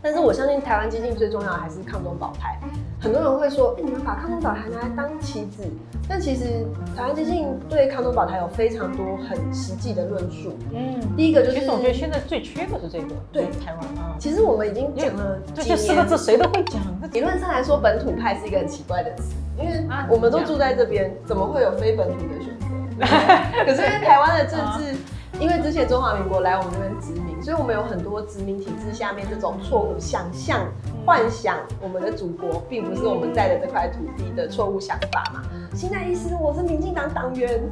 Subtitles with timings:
[0.00, 2.56] 但是我相信台湾激进最重要的还是抗中保台。
[3.00, 5.68] 很多人会说，哎、你们把抗中保台拿来当棋子，
[6.08, 6.64] 但其实
[6.96, 10.56] 台湾激进对抗中保台有非常多很实际的论述。
[10.72, 16.16] 嗯，第一个就是其实我觉得现在最缺的是这个，对台湾啊，其实我们已经讲了这四个字。
[16.16, 16.80] 谁都会讲，
[17.12, 22.66] 理论上来说，本土派是一个很奇怪的词，因为啊我们都住在这边，怎么会有非本土的选择？
[23.66, 24.94] 可是因为台湾的政治，
[25.40, 30.66] 因为之前中华民国来我们这边殖民，所以我们有很多殖民体制下面这种错误想象、
[31.06, 35.42] 幻想我们的祖国并不是我们在的这块土地的错误想法嘛。
[35.74, 37.62] 现在意思我是民进党党员，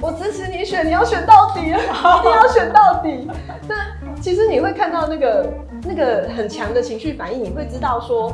[0.00, 3.28] 我支持你选，你要选到底，一定要选到底。
[3.68, 3.76] 那
[4.20, 5.52] 其实你会看到那个
[5.84, 8.32] 那个很强的情绪反应，你会知道说。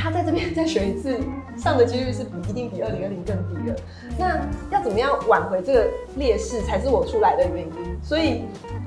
[0.00, 1.20] 他在这边再选一次，
[1.58, 3.76] 上的几率是比一定比二零二零更低的。
[4.18, 4.40] 那
[4.70, 5.86] 要怎么样挽回这个
[6.16, 7.98] 劣势，才是我出来的原因。
[8.02, 8.44] 所以，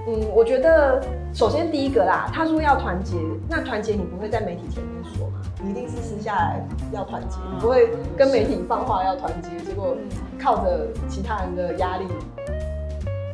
[0.07, 0.99] 嗯，我觉得
[1.31, 3.15] 首先第一个啦，他说要团结，
[3.47, 5.39] 那团结你不会在媒体前面说嘛？
[5.63, 9.95] 你一定是私下来要团结，不会跟媒体放话要团结，结果
[10.39, 12.07] 靠着其他人的压力。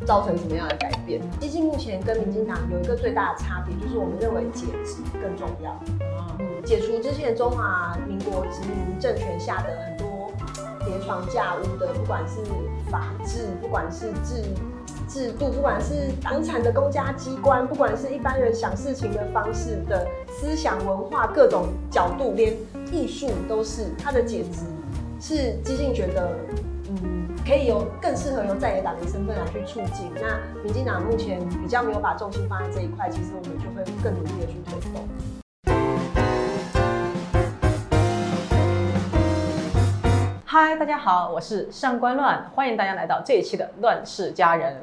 [0.05, 1.21] 造成什么样的改变？
[1.39, 5.79] 激进目前跟民进党有一个最大的差别，就是我们认为解职更重要。
[6.69, 10.31] 解除之前中华民国殖民政权下的很多
[10.85, 12.35] 叠床架屋的，不管是
[12.91, 14.43] 法治，不管是制
[15.07, 22.55] 制度，不管是党产的公家机关，不管是一般人想事情的方式的思想文化各种角度，连
[22.91, 24.59] 艺术都是它的解职，
[25.19, 26.29] 是激进觉得。
[26.91, 30.11] 嗯，可以有更适合由在野党的身份来去促进。
[30.15, 35.07] 那民进党目前比较没有把重心放在这一块，其实我们就会更努力的去推动。
[40.61, 44.73] 嗨，大家好，我是上官乱，欢迎大家来到这一期的《乱世佳人》。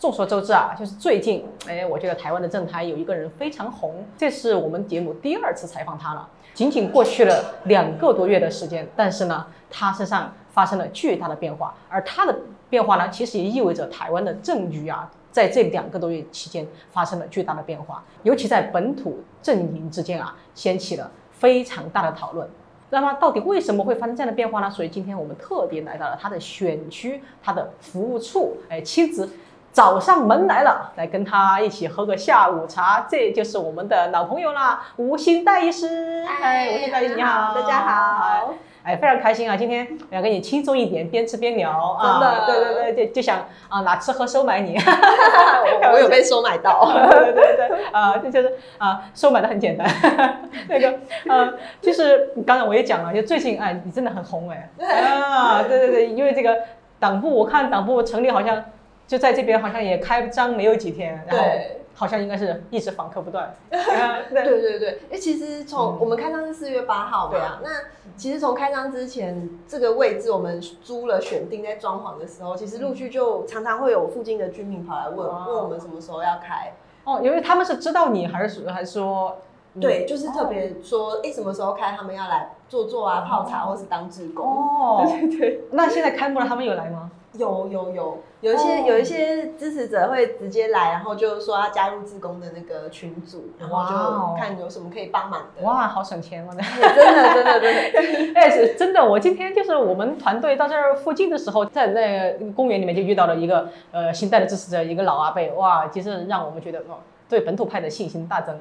[0.00, 6.26] 众所周知啊，就是最近，哎，我觉得台湾的政坛有一个人非常红，这是我们节目第二次采访他了。
[6.54, 12.34] 仅仅过去了两个多月的时间，但是呢，他身上发生了巨大的变化，而他的
[12.70, 22.48] 变化呢，其实也意味着台湾的政局啊，在这两个多月期间发生了巨大的变化，尤其在本土阵营之间啊，掀起了非常大的讨论。
[22.90, 24.70] 那么到底为什么会发生这样的变化呢？
[24.70, 29.28] 所以今天我们特别来到了他的选区，他的服务处，哎，妻子
[29.72, 33.06] 找上门来了，来跟他一起喝个下午茶。
[33.08, 36.24] 这就是我们的老朋友啦，吴兴代医师。
[36.26, 38.54] 哎，吴兴代医师你好，大家好。
[38.88, 39.54] 哎，非常开心啊！
[39.54, 42.46] 今天我要跟你轻松一点，边吃边聊啊真的啊！
[42.46, 44.78] 对对对，就就想啊拿吃喝收买你。
[44.80, 46.90] 我我有被收买到。
[47.10, 49.86] 对对对，啊，这就是啊，收买的很简单。
[50.70, 50.94] 那个
[51.28, 54.70] 呃，就是刚才我也讲了，就最近哎，你真的很红哎。
[54.80, 56.56] 啊，对对对，因为这个
[56.98, 58.64] 党部，我看党部成立好像
[59.06, 63.52] 就在这边，好像也开张没有几天，然后对好像应该是一直访客不断。
[63.70, 67.70] 啊对对对，哎，其实从我们开张是四月八号嘛，对啊那
[68.16, 76.72] 其实从开张之前，这个位置我们租了选定，在装潢的时候，其实陆续就常常会有附近的居民跑来问，问我们什么时候要开。
[77.04, 79.36] 哦，因为他们是知道你，还是还是说？
[79.74, 84.44] 嗯对，就是特别说，哎，什么时候开，他们要来坐坐啊、泡茶，或是当志工。
[84.46, 85.60] 哦， 对对对。
[85.72, 87.10] 那现在开幕了，他们有来吗？
[87.34, 95.62] 有有有，有一些、哦有一些支持者会直接来，然后就说要加入自工的那个群组，然后就看有什么可以帮忙的。
[95.62, 96.50] 哇，好省钱哦！
[96.54, 108.58] 真的真的真的， 哎，是真的，我今天就是我们团队到这儿附近的时候，在那个公园里面就遇到了一个呃新代的支持者，一个老阿伯，哇，其实让我们觉得哦，对本土派的信心大增。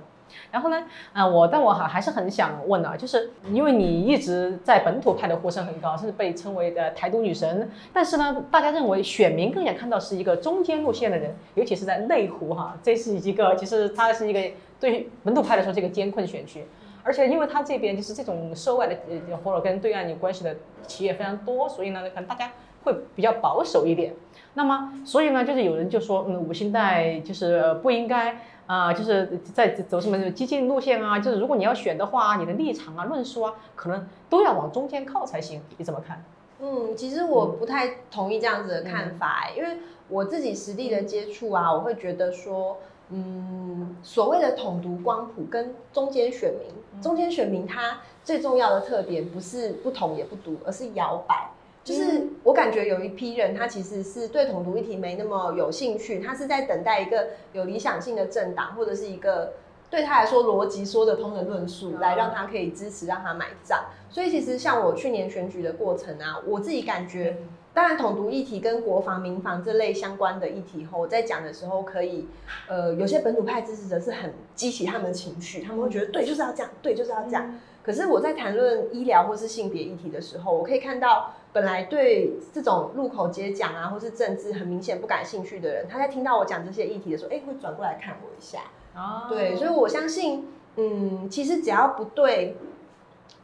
[0.51, 0.83] 然后呢，
[1.13, 14.39] 啊、我但我还还是很想问啊，就是因为你一直在本土派的呼声很高，甚至被称为的台独女神，但是呢，大家认为选民更想看到是一个中间路线的人，尤其是在内湖哈，这是一个其实它是一个
[14.79, 16.65] 对于本土派来说这个艰困选区。
[17.03, 20.53] 而且因为它这边就是这种涉外的呃或者跟对岸有关系的
[20.87, 22.51] 企业非常多，所以呢，可能大家
[22.83, 24.13] 会比较保守一点。
[24.55, 35.61] 那么，所以呢，就是有人就说，嗯，五星带就是不应该啊、就是在走什么激进路线啊，就是如果你要选的话，你的立场啊、论述啊，可能都要往中间靠才行。
[35.77, 36.23] 你怎么看？
[36.59, 39.77] 嗯，其实我不太同意这样子的看法、欸因为
[40.09, 42.77] 我自己实地的接触啊，我会觉得说，
[43.09, 51.51] 嗯，所谓的统独光谱跟中间选民，中间选民他最重要的特点不是不统也不独，而是摇摆。
[51.87, 59.53] 就是我感觉有一批人，他其实是对统独议题没那么有兴趣，他是在等待一个有理想性的政党，或者是一个
[59.89, 63.85] 对他来说逻辑说得通的论述，嗯来让他可以支持，让他买账。
[64.09, 67.37] 所以其实像我去年选举的过程啊，我自己感觉
[67.73, 72.27] 当然，统独议题跟国防、民防这类相关的议题后，我在讲的时候，可以，
[72.67, 77.57] 呃，有些本土派支持者是很激起他们的情绪，他们会觉得对，就是要这样，对，就是要这样。
[77.83, 88.59] 可是我在谈论医疗或是性别议题的时候，我可以看到，本来对这种路口接讲啊，或是政治很明显不感兴趣的人，他在听到我讲这些议题的时候，哎，会转过来看我一下。
[88.95, 92.55] 哦，对，所以我相信，嗯，其实只要不对。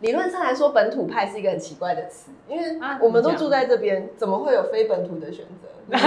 [0.02, 5.68] 理论上来说，本土派是一个很奇怪的词，因为我们都住在这边，怎么会有非本土的选择？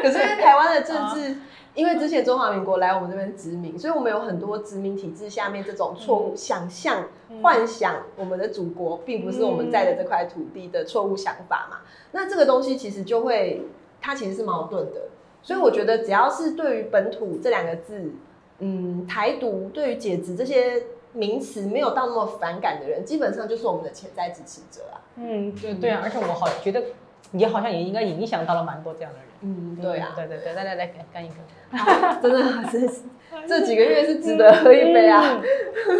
[0.00, 1.38] 可是因为台湾的政治，
[1.74, 7.04] 因为之前中华民国来我们这边殖民，所以我们有很多殖民体制下面这种错误想象、
[7.42, 11.78] 幻想，我们的祖国并不是我们在的这块土地的错误想法嘛。
[12.12, 13.62] 那这个东西其实就会，
[14.00, 15.02] 它其实是矛盾的。
[15.42, 18.12] 所以我觉得，只要是对于本土这两个字，
[18.58, 20.82] 嗯，台独对于解职这些。
[21.14, 25.00] 名词没有到那么反感的人，基本上就是我们的潜在支持者啊。
[25.16, 26.82] 嗯，对对啊，而且我好觉得
[27.30, 29.27] 你好像也应该影响到了蛮多这样的人。
[29.42, 31.34] 嗯，对啊，对对对，来来来，干干一个，
[32.22, 33.02] 真的，真是
[33.46, 35.22] 这几个月是值得喝一杯啊！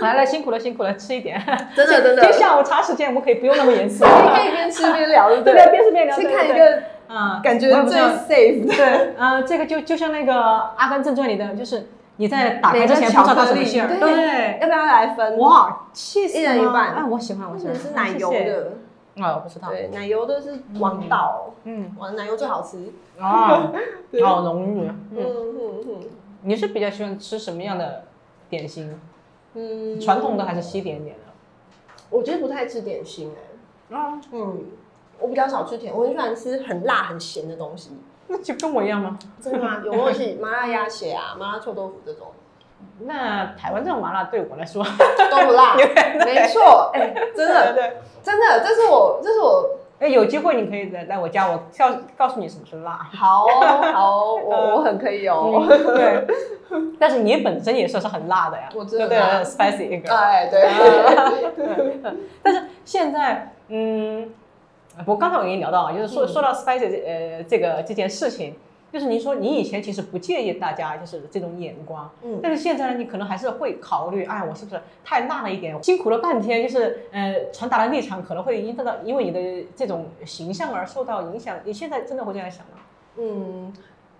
[0.00, 1.40] 来来，辛苦了辛苦了，吃一点。
[1.74, 5.70] 真的真的，今天下午茶时间，我们可以不用那么严肃，可以边吃边聊，对不对？
[5.70, 8.66] 边吃边聊，先看一个，嗯，感觉最 safe。
[8.66, 10.32] 对，嗯，这个就就像那个
[10.76, 11.86] 《阿甘正传》里的，就是。
[12.20, 15.38] 你在打开之前不知道它什么馅儿，对，要不要来分？
[15.38, 16.36] 哇，气死！
[16.36, 16.88] 一人一半。
[16.88, 17.72] 啊，我喜欢，我喜欢。
[17.76, 18.72] 是奶油的，
[19.20, 19.68] 啊，我不知道。
[19.68, 23.70] 对，奶油的是王道，嗯，哇，奶油最好吃啊，
[24.24, 24.86] 好浓郁。
[24.86, 26.00] 嗯嗯嗯。
[26.42, 28.04] 你是比较喜欢吃什么样的
[28.48, 28.98] 点心？
[29.54, 31.32] 嗯，传统的还是西点点的？
[32.10, 33.32] 我觉得不太吃点心
[33.90, 33.96] 哎。
[33.96, 34.64] 啊，嗯，
[35.18, 37.90] 我比较少吃甜，我很喜欢吃很辣很咸的东西。
[38.28, 39.18] 那就跟我一样吗？
[39.40, 39.80] 真的吗？
[39.84, 42.28] 有默契，麻辣鸭血啊，麻辣臭豆腐这种。
[43.00, 45.74] 那台湾这种麻辣对我来说都不辣，
[46.24, 46.90] 没错。
[46.94, 49.70] 哎，真的，对，真的，这是我，这是我。
[50.00, 52.98] 哎，有机会你可以来来我家，我告告诉你什么是辣。
[53.12, 53.46] 好
[53.92, 55.64] 好，我 我很可以哦。
[55.68, 56.26] 对，
[57.00, 58.68] 但是你本身也算是很辣的呀。
[58.74, 60.14] 我真的对，spicy 一个。
[60.14, 60.68] 哎，对。
[62.42, 64.30] 但是现在，嗯。
[65.06, 68.56] 我，刚才我跟你聊到啊，就是说说到 spicy 呃这个这件事情，
[68.92, 75.80] 就是您说你以前其实不介意大家就是这种眼光，嗯，但是现在呢，你可能还是会考虑，哎，我是不是太辣了一点？
[75.82, 81.56] 辛苦了半天，就是呃传达的立场可能会因到因为你的这种形象而受到影响。
[81.64, 82.78] 你现在真的会这样想吗？
[83.16, 83.72] 嗯，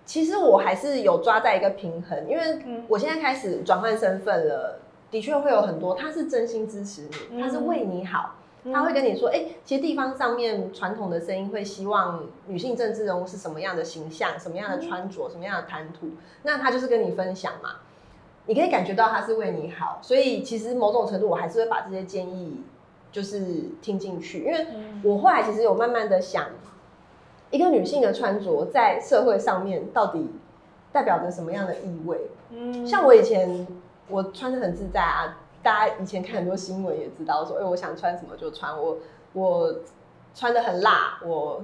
[0.05, 2.43] 其实我还是有抓在一个平衡，因为
[2.87, 4.79] 我现在开始转换身份了，
[5.09, 8.35] 的确会有很多他是真心支持你，他是为你好。
[8.65, 16.09] 他会跟你说，哎，其实地方上面传统的声音会希望女性政治人物是什么样的形象，什么样的穿着，什么样的谈吐。
[16.43, 17.75] 那他就是跟你分享嘛，
[18.47, 19.99] 你可以感觉到他是为你好。
[20.01, 22.61] 所以其实某种程度，我还是会把这些建议
[23.13, 23.45] 就是
[23.81, 24.67] 听进去，因为
[25.03, 26.45] 我后来其实有慢慢的想，
[27.51, 30.29] 一个女性的穿着在社会上面到底
[30.91, 32.29] 代表着什么样的意味？
[32.49, 33.65] 嗯，像我以前
[34.09, 35.37] 我穿的很自在啊。
[35.61, 38.97] 大家以前看很多新闻也知道，说哎，我想穿什么就穿，我
[39.33, 39.73] 我
[40.33, 41.61] 穿的很辣，我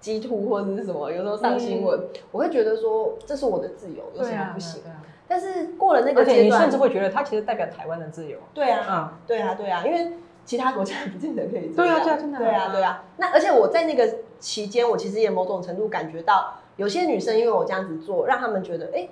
[0.00, 2.00] 鸡突或者是什么，有时候上新闻，
[2.30, 4.82] 我会觉得说这是我的自由，有什么不行？
[5.26, 8.38] 但是过了那个阶段，你甚至会觉得它其实代表台湾的自由。
[8.54, 10.12] 对啊，嗯，对啊，对啊，因为
[10.44, 11.74] 其他国家不见得可以。
[11.74, 12.38] 对啊，对啊，真的。
[12.38, 13.04] 对啊，对啊。
[13.16, 19.08] 那而且我在那个期间，我其实也某种程度感觉到，有些女生因为我这样子做，让他们觉得哎。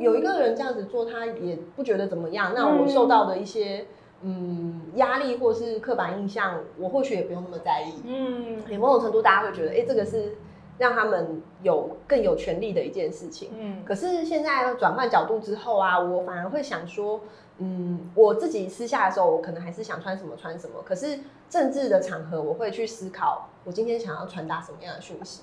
[0.00, 2.52] 有一个人这样子做，他也不觉得怎么样。
[2.54, 3.86] 那我受到的一些
[4.22, 8.02] 嗯压力或是刻板印象，我或许也不用那么在意。
[8.04, 10.36] 嗯，某种程度大家会觉得，哎，这个是
[10.78, 13.50] 让他们有更有权利的一件事情。
[13.56, 17.20] 嗯，可是现在转换角度之后啊，我反而会想说，
[17.58, 20.82] 嗯，我自己私下的时候，我可能还是想穿什么穿什么。
[20.84, 25.42] 可是政治的场合，我会去思考，我今天想要传达什么样的讯息。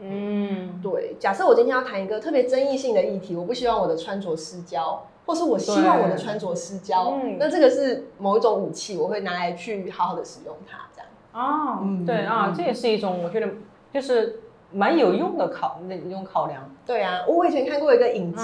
[0.00, 1.16] 嗯，对。
[1.18, 11.08] 假设我今天要谈一个特别争议性的议题，我不希望我的穿着失焦，或是我希望我的穿着失焦，那这个是某一种武器，我会拿来去好好的使用它，这样。
[11.32, 13.48] 哦，对啊，这也是一种我觉得
[13.92, 14.40] 就是
[14.70, 16.62] 蛮有用的考那种考量。
[16.86, 18.42] 对啊，我以前看过一个影集，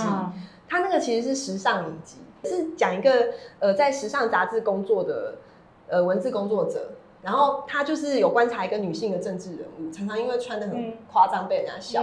[0.69, 3.29] 它那个其实是时尚影集，是讲一个
[3.61, 5.37] 呃在时尚杂志工作的
[5.89, 6.91] 呃文字工作者。
[7.25, 12.03] 然后他就是有观察一个女性的政治人物，常常因为穿的很夸张被人家笑，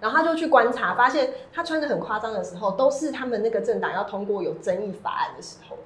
[0.00, 5.76] 然后他就去观察，发现他穿的很夸张的时候，都是他们那个政党要通过有争议法案的时候，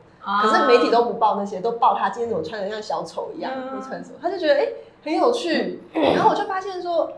[0.40, 4.68] 可是媒体都不报那些，都报他今天怎么穿的像小丑一样，不穿什么，他就觉得哎
[5.02, 7.10] 很有趣， 然后我就发现说，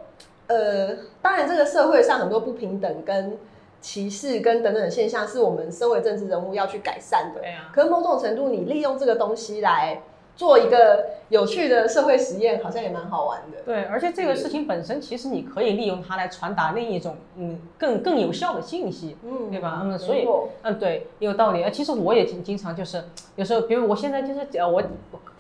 [0.47, 3.37] 呃，当然这个社会上很多不平等跟
[3.83, 7.43] 歧视跟等等的现象，是我们身为政治人物要去改善的，
[7.75, 10.01] 可是某种程度你利用这个东西来。
[10.39, 13.59] 做一个有趣的社会实验，好像也蛮好玩的。
[13.67, 19.81] 对，而且这个事情本身，其实你可以利用它来传达另一种嗯更更有效的信息，嗯对吧？
[19.83, 20.25] 嗯，所以
[20.63, 21.65] 嗯对，有道理。
[21.65, 23.03] 呃，其实我也经经常就是
[23.35, 24.81] 有时候，比如我现在就是呃我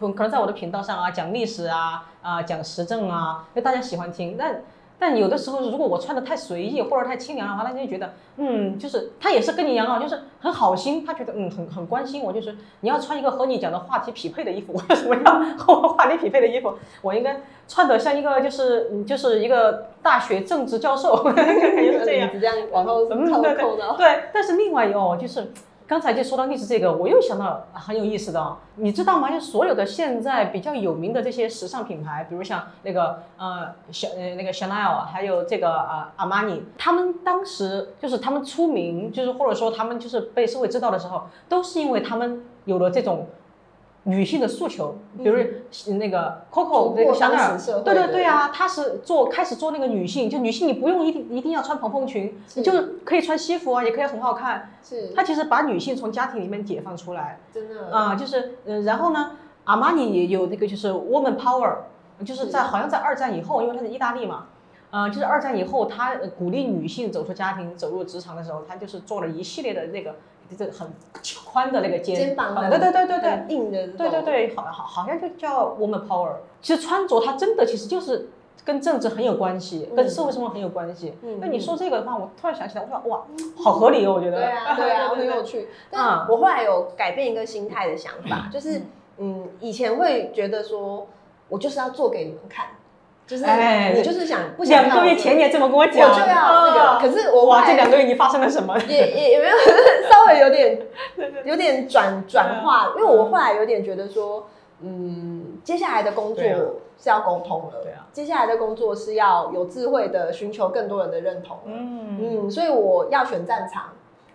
[0.00, 4.60] 可可能在我的频道上啊讲历史啊啊讲时政啊，因为大家喜欢听，但。
[4.98, 16.74] 但有的时候，如果我穿的太随意或者太清凉的话，他就觉得，嗯，就是他也是跟你一样啊，就是很好心，他觉得嗯很很关心我，就是你要穿一个和你讲的话题匹配的衣服， 我为什么要和我话题匹配的衣服？
[17.02, 22.30] 我应该穿的像一个就是嗯就是一个大学政治教授， 感觉是这样。
[22.32, 23.96] 这样往后扣嗯对扣到。
[23.96, 25.52] 对，但是另外一个哦，就是
[25.88, 29.30] 刚才就说到历史这个，我又想到很有意思的，你知道吗？
[29.30, 43.26] 就所有的现在比较有名的这些时尚品牌，比如像那个呃小呃那个 Chanel，还有这个呃阿玛尼，他们当时就是他们出名，就是或者说他们就是被社会知道的时候，都是因为他们有了这种。
[44.04, 45.36] 女性的诉求，比如
[45.98, 52.60] 那个 Coco 那个香奈儿对对对啊，她是做开始做那个女性，就女性你不用一定一定要穿蓬蓬裙，是。
[52.60, 52.72] 你就
[53.04, 54.70] 可以穿西服啊，也可以很好看。
[54.82, 55.08] 是。
[55.14, 57.40] 她其实把女性从家庭里面解放出来。
[57.52, 57.94] 真的。
[57.94, 59.32] 啊、就是呃，然后呢，
[59.64, 61.74] 阿玛尼也有那个就是 woman power，
[62.24, 64.46] 就是在好像在二战以后，因为它是意大利嘛。
[64.90, 70.14] 呃，就是二战以后，他呃鼓励女性走出家庭、走入职场的时候，他就是做了一系列的那个，
[70.50, 70.90] 就是很
[71.44, 76.32] 宽的那个肩，肩膀对对对对对，硬的对对对，好好好像就叫 woman power。
[76.62, 78.28] 其实穿着它真的其实就是
[78.64, 81.14] 跟政治很有关系，跟社会生活很有关系。
[81.22, 83.22] 嗯那你说这个的话，我突然想起来，我说哇，
[83.62, 84.36] 好合理哦，我觉得。
[84.36, 85.68] 对啊，对啊， 很有趣。
[85.90, 88.82] 但我后来有改变一个心态的想法，就是
[89.18, 91.06] 嗯，以前会觉得说，
[91.48, 92.66] 我就是要做给你们看，
[93.28, 96.10] 就是哎你就是想不想两个月前你也这么跟我讲。
[96.10, 98.74] 我，就要那个，啊可是我后哇，来这两个月你发生了什么？
[98.88, 99.56] 也也也没有
[100.10, 100.80] 稍微有点
[101.44, 104.46] 有点转转化，因为我后来有点觉得说，
[104.80, 113.90] 嗯，接下来的工作是要沟通了，对啊，接下来的工作是要有智慧的寻求更多人的认同了，嗯，嗯，所以我要选战场，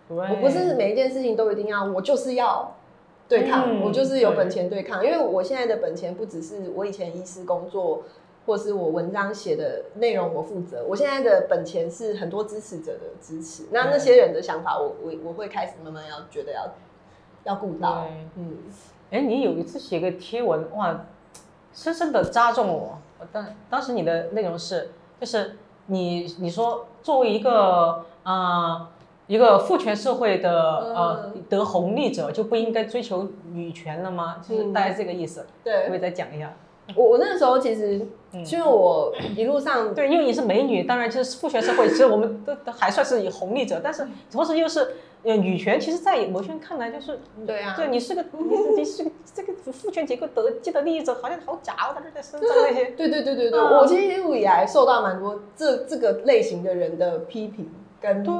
[0.07, 2.75] 我不是每一件事情都一定要，我就是要
[3.27, 3.81] 对抗，嗯。
[3.83, 8.03] 我就是有本钱对抗，因为我现在的本钱不只是我以前医师工作。
[8.45, 16.73] 或是我文章写的内容我负责，我现在的本钱是很多支持者的支持，那那些人的想法我，我我会开始慢慢要觉得要
[17.45, 18.57] 要顾到，嗯，
[19.11, 21.05] 哎，你有一次写个贴文，哇，
[21.73, 22.97] 深深的扎中我。
[23.19, 28.87] 我当当时你的内容是，就是你你说作为一个呃
[29.27, 30.51] 一个父权社会的
[30.93, 34.41] 呃得红利者，就不应该追求女权了吗？
[34.45, 35.45] 就是大概这个意思。
[35.63, 36.53] 对可不可以再讲一下？
[36.95, 38.43] 我我那时候其实，嗯。
[38.45, 47.73] 因为我一路上对，因为你是美女，当然就是父权社会，其实我们都都还算是以红利者，但是同时又是呃女权，其实，在某些人看来就是，对啊。
[47.77, 48.25] 对你是个
[48.75, 52.85] 你是你是个这个父权结构得既得利益者，好像好假哦，在这在身上那些。
[52.91, 57.69] 对对对对对，嗯我其实一路以来受到蛮多这这个类型的人的批评
[58.03, 58.33] 跟对，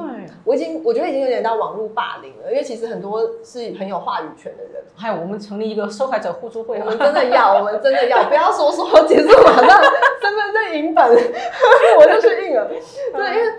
[0.44, 9.82] 我已经我觉得已经有点到网络霸凌了，因为其实很多是很有话语权的人，还有我们成立一个受害者互助会啊，我们真的要， 我们真的要，不要说说结束马上
[10.20, 11.02] 身份证影本，
[11.96, 12.68] 我就去印了。
[13.14, 13.52] 对，因为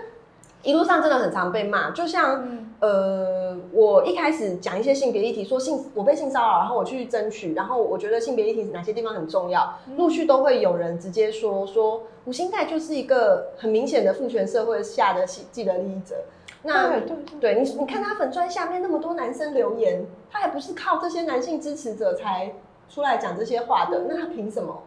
[0.66, 2.44] 一路上真的很常被骂，就像、
[2.80, 16.16] 呃，我一开始讲一些性别议题，说性我被性骚扰，然后我去争取，然后我觉得性别议题哪些地方很重要，陆续都会有人直接说说吴心泰就是一个很明显的父权社会下的既既得利益者。
[16.62, 22.54] 那对对对你，你看他粉砖下面那么多男生留言，他还不是靠这些男性支持者才
[22.88, 24.82] 出来讲这些话的，那他凭什么？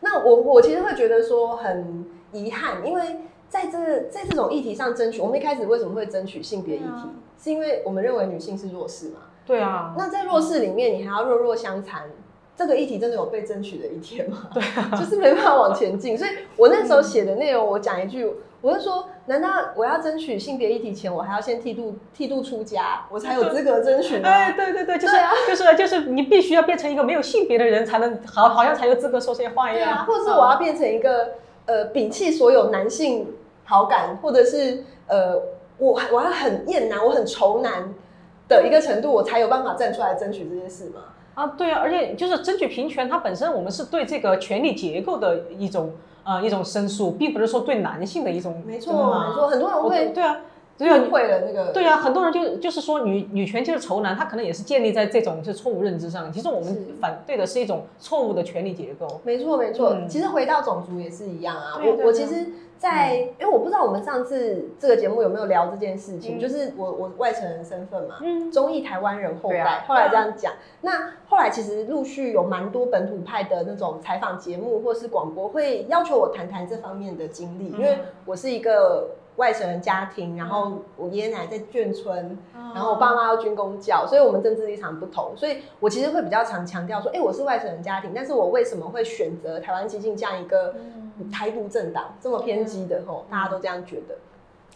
[0.00, 3.16] 那我我其实会觉得说很遗憾，因为
[3.48, 7.08] 在这在这种议题上争取，我们一开始为什么会争取性别议题，啊
[7.42, 9.20] 是因为我们认为女性是弱势嘛？
[9.46, 12.02] 对啊，那在弱势里面，你还要弱弱相残，
[12.56, 14.48] 这个议题真的有被争取的一天吗？
[14.52, 16.18] 对啊，就是没办法往前进。
[16.18, 18.28] 所以我那时候写的内容，我讲一句，
[18.60, 24.28] 我是说，难道我要争取性别议题前，我还要先剃度剃度出家，我才有资格争取吗？
[24.28, 29.84] 哎，对对对，就是啊就是就是你必须要变成一个没有性别的人，才能好好像才有资格说这些话一样。
[29.84, 31.34] 对啊，或者是我要变成一个
[31.66, 33.26] 呃摒弃所有男性
[33.68, 35.36] 好感，或者是呃
[35.76, 37.92] 我我还很厌男，我很仇男
[38.48, 41.02] 的一个程度，我才有办法站出来争取这件事嘛？
[41.34, 45.92] 啊，对啊，而且就是争取平权，它本身我们是对这个权力结构的一种
[46.24, 50.40] 呃一种申诉，并不是说对男性的一种没错，没错，很多人会对啊，
[50.76, 56.32] 对啊误会了那个对啊，很多人就就是说女女权就是仇男，他可能也是建立在这种就是错误认知上。
[56.32, 59.20] 其实我们反对的是一种错误的权力结构。
[59.22, 62.46] 没错没错，嗯其实回到种族也是一样啊我我其实
[62.78, 66.40] 在，因为我不知道我们上次这个节目有没有聊这件事情，嗯。
[66.40, 70.52] 就是我我外省人身份嘛，嗯，中裔台湾人后代，后来这样讲。
[70.80, 77.80] 那后来其实陆续有蛮多本土派的那种采访节目或是广播，会要求我谈谈这方面的经历，嗯。
[77.80, 90.74] 因为我是一个外省人家庭，然后我爷爷奶奶在眷村，然然后我爸妈要军工教，所以我们政治立场不同，所以我其实会比较常强调说，哎、我是外省人家庭，但是我为什么会选择台湾激进这样一个
[91.32, 94.16] 台独政党这么偏激的吼，大家都这样觉得。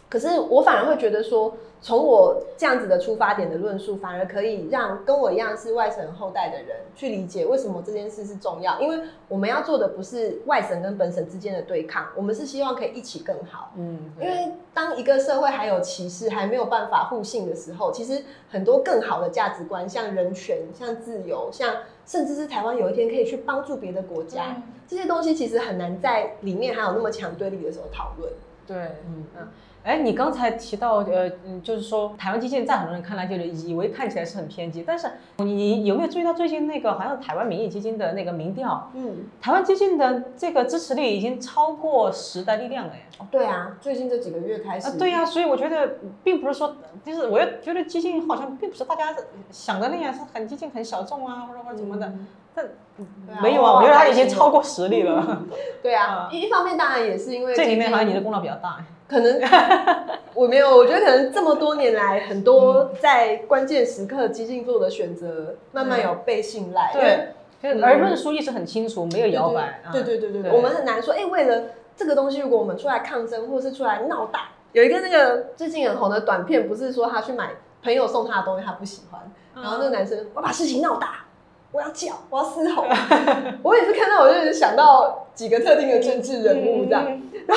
[0.09, 8.79] 可是我反而会觉得说，从我这样子的出发点的论述，反而可以让跟我一样是外省后代的人去理解为什么这件事是重要。
[8.79, 13.71] 因为我们要做的不是外省跟本省之间的对抗，我们是希望可以一起更好。
[13.75, 28.31] 嗯，因为当一个社会还有歧视，还没有办法互信的时候，其实很多更好的价值观，像人权、像自由、像甚至是台湾有一天可以去帮助别的国家，这些东西其实很难在里面还有那么强对立的时候讨论。
[28.67, 29.47] 对，嗯嗯。
[29.83, 43.01] 哎，你刚才提到，呃，嗯，就是说台湾基建在很多人看来就是以为看起来是很偏激，但是你有没有注意到最近那个好像台湾民意基金的那个民调，嗯，台湾基金的这个支持率已经超过时代力量了耶。
[43.29, 49.13] 对啊，最近这几个月开始，啊，对呀、所以我觉得并不是说，就是我又觉得基金好像并不是大家
[49.51, 52.07] 想的那样，是很激进、很小众啊，或者或者怎么的。
[52.07, 52.63] 嗯但
[53.41, 55.41] 没有啊，我我觉得他已经超过实力了。
[55.81, 58.77] 对啊，一一方面当然也是因为这里面好像你的功劳比较大。
[59.07, 59.39] 可能
[60.33, 66.91] 我没有，我觉得可能这么多年来，很多在关键时刻激进做的选择，慢慢有被信赖。
[66.93, 67.29] 对，
[67.61, 69.81] 就是而论述意识很清楚，没有摇摆。
[69.85, 71.63] 啊对对对对对，我们很难说，哎、为了
[71.95, 77.51] 这个东西，如果我们出来抗争，或是出来闹大，有一个那个最近很红的短片，不是说他去买
[77.83, 79.21] 朋友送他的东西，他不喜欢，
[79.55, 81.25] 然后那个男生我把事情闹大。
[81.71, 82.85] 我要叫，我要嘶吼。
[83.63, 87.19] 我也是看到，我就是想到几个特定的政治人物这样。
[87.47, 87.55] 嗯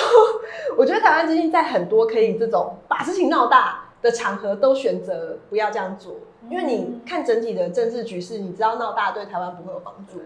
[0.76, 6.16] 我觉得台湾基金在很多可以这种把事情闹大的场合，都选择不要这样做，
[6.50, 10.20] 因为你看整体的政治局势，你知道闹大对台湾不会有帮助。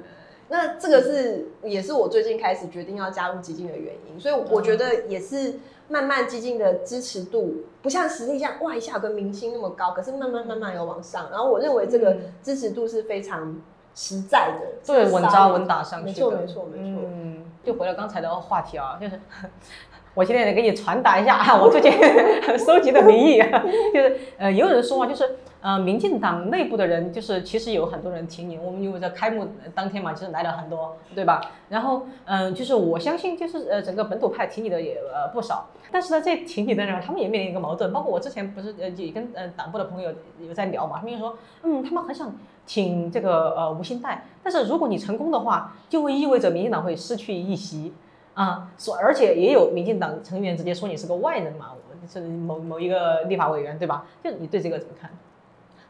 [0.49, 11.31] 那这个是也是我最近开始决定要加入基金的原因，所以我觉得也是慢慢基金的支持度不像实力像哇一下有个明星那么高，可是慢慢慢慢有往上。
[11.31, 13.57] 然后我认为这个支持度是非常
[13.95, 16.13] 实在的，对，稳扎稳打上去的。
[16.13, 17.03] 没错没错没错。
[17.05, 19.21] 嗯，就回到刚才的话题啊，就是
[20.15, 21.93] 我现在得给你传达一下啊， 我最近
[22.59, 23.63] 收集的民意啊，
[23.95, 31.41] 就是呃，也有人说啊，就是呃，民进党内部的人，就是其实有很多人挺你，我们因为在开幕当天嘛，其实来了很多，对吧？
[31.69, 40.11] 然后嗯、呃就是我相信，就是呃，整个本土派挺你的也呃不少，但是呢，这挺你的人，他们也面临一个矛盾，包括我之前不是呃也跟呃党部的朋友
[40.41, 42.33] 有在聊嘛，他们就说，嗯，他们很想
[42.71, 47.93] 挺这个呃吴兴代，但是如果你成功的话，就会意味着民进党会失去一席。
[48.35, 54.07] 啊，所而且也有民进党成员直接说你是个外人嘛，我是某某一个立法委员，对吧？
[54.23, 55.11] 就你对这个怎么看？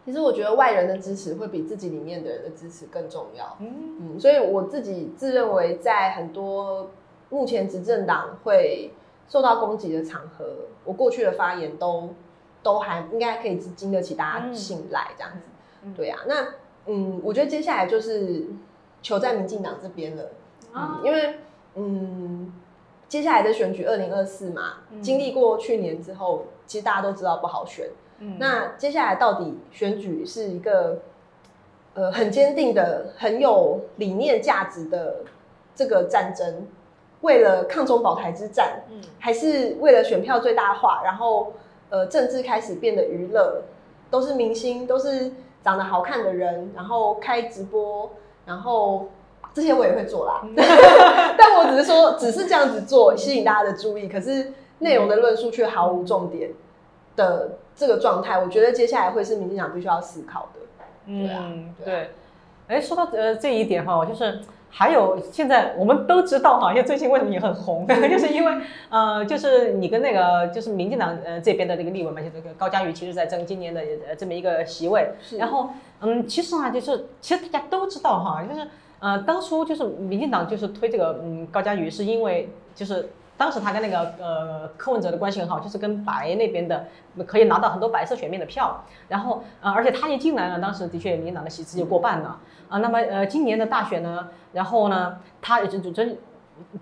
[0.07, 3.59] 其实我觉得外人的支持会比自己里面的人的支持更重要。
[3.61, 6.89] 嗯嗯，所以我自己自认为，在很多
[7.29, 8.91] 目前执政党会
[9.29, 10.47] 受到攻击的场合，
[10.85, 12.09] 我过去的发言都
[12.63, 15.39] 都还应该可以经得起大家信赖，这样子。
[15.85, 16.47] 嗯对啊，那
[16.87, 18.47] 嗯，我觉得接下来就是
[19.03, 20.25] 求在民进党这边了，
[21.05, 21.39] 因为
[21.75, 22.53] 嗯，
[23.09, 25.01] 接下来的选举二零二四嘛，嗯。
[25.03, 27.89] 经历过去年之后，其实大家都知道不好选。
[28.19, 28.37] 嗯。
[28.39, 31.01] 那接下来到底选举是一个
[31.95, 35.25] 呃很坚定的、很有理念价值的
[35.75, 36.67] 这个战争，
[37.21, 39.01] 为了抗中保台之战，嗯。
[39.19, 41.53] 还是为了选票最大化，然后
[41.89, 43.63] 呃政治开始变得娱乐，
[44.11, 48.11] 都是明星，都是长得好看的人，然后开直播，
[48.47, 49.09] 然后
[49.53, 50.43] 这些我也会做啦，
[51.37, 56.51] 但我只是说只是这样子做吸引大家的注意，可是内容的论述却毫无重点
[57.17, 60.61] 的这个状态，我觉得接下来会是民进党必须要思考的。
[61.07, 62.11] 对啊嗯，对对。
[62.69, 68.53] 哎，说到呃这一点哈，就是还有现在我们都知道哈，因为最近为什么你很红， 就是因为
[68.89, 75.11] 呃，就是你跟那个就是民进党呃这边的这个立委嘛，就这个高嘉瑜，其实在争今年的呃这么一个席位。
[75.21, 78.67] 是然后嗯，其实啊，就是其实大家都知道哈，就是
[79.01, 83.11] 呃当初就是民进党就是推这个嗯高嘉瑜，是因为就是。
[83.41, 86.87] 当时他跟那个呃柯文哲的关系很好，就是跟白那边的
[87.27, 92.77] 可以拿到很多白色选民的票，然后呃而且他一进来呢，当时的确民党的席次就过半了啊。
[92.81, 96.19] 那么呃今年的大选呢，然后呢他就就真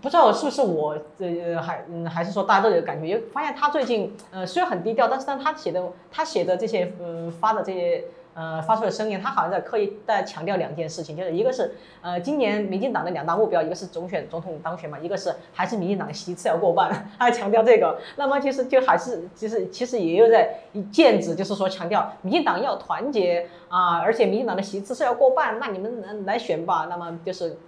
[0.02, 8.02] 不知道是不是我呃还嗯还是说大家都有感觉，又发现他最近呃虽然很低调，但是但他写的他写的这些呃发的这些
[8.38, 17.98] 呃发出的声音，他好像在刻意在强调两件事情，就是一个是呃今年民进党的两大目标，一个是总选总统当选嘛，一个是还是民进党席次要过半， 他强调这个。
[18.16, 20.60] 那么其实就还是其实其实也有在
[20.92, 26.86] 剑指，就是说强调民进党要团结啊，而且民进党的席次是要过半，那你们来来选吧。
[26.88, 27.58] 那么就是。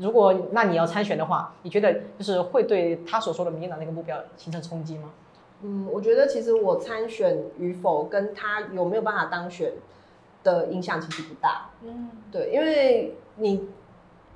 [0.00, 5.10] 如果那你要参选的话，你觉得就是会对他所说的民进党那个目标形成冲击吗？
[5.60, 9.72] 嗯，我觉得其实我参选与否跟他有没有办法当选
[10.44, 11.70] 的影响其实不大。
[11.82, 13.68] 嗯，对，因为你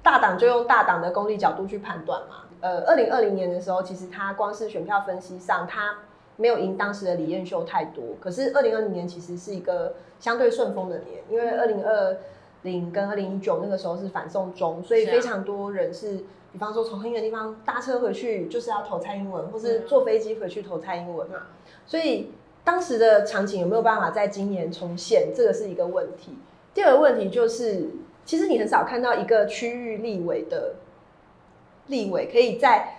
[0.03, 2.47] 大党就用大党的功利角度去判断嘛。
[2.61, 5.99] 呃，二零二零年的时候，其实他光是选票分析上，他
[6.35, 8.17] 没有赢当时的李彦秀太多。
[8.21, 12.17] 可是二零二零年其实是一个相对顺风的年，因为二零二。
[12.63, 21.37] 零跟二零一九那个时候是反送中，所以非常多人是，比方说从很远的地方搭车回去，就是要投蔡英文，或是坐飞机回去投蔡英文嘛。
[21.87, 22.33] 所以
[22.69, 26.37] 当时的场景有没有办法在今年重现，这个是一个问题。
[26.75, 27.89] 第二个问题就是，
[28.27, 30.75] 其实你很少看到一个区域立委的
[31.87, 32.99] 立委可以在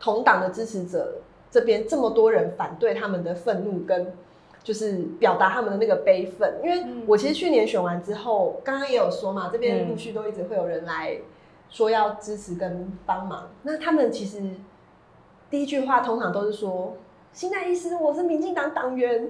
[0.00, 1.18] 同党的支持者
[1.52, 4.12] 这边这么多人反对他们的愤怒跟。
[4.62, 11.16] 就是表达他们的那个悲愤，因为我其实去年选完之后，刚刚也有说嘛，这边陆续都一直会有人来
[11.70, 13.48] 说要支持跟帮忙。
[13.62, 14.42] 那他们其实
[15.48, 16.94] 第一句话通常都是说
[17.32, 19.28] ：“新代医师，我是民进党党员，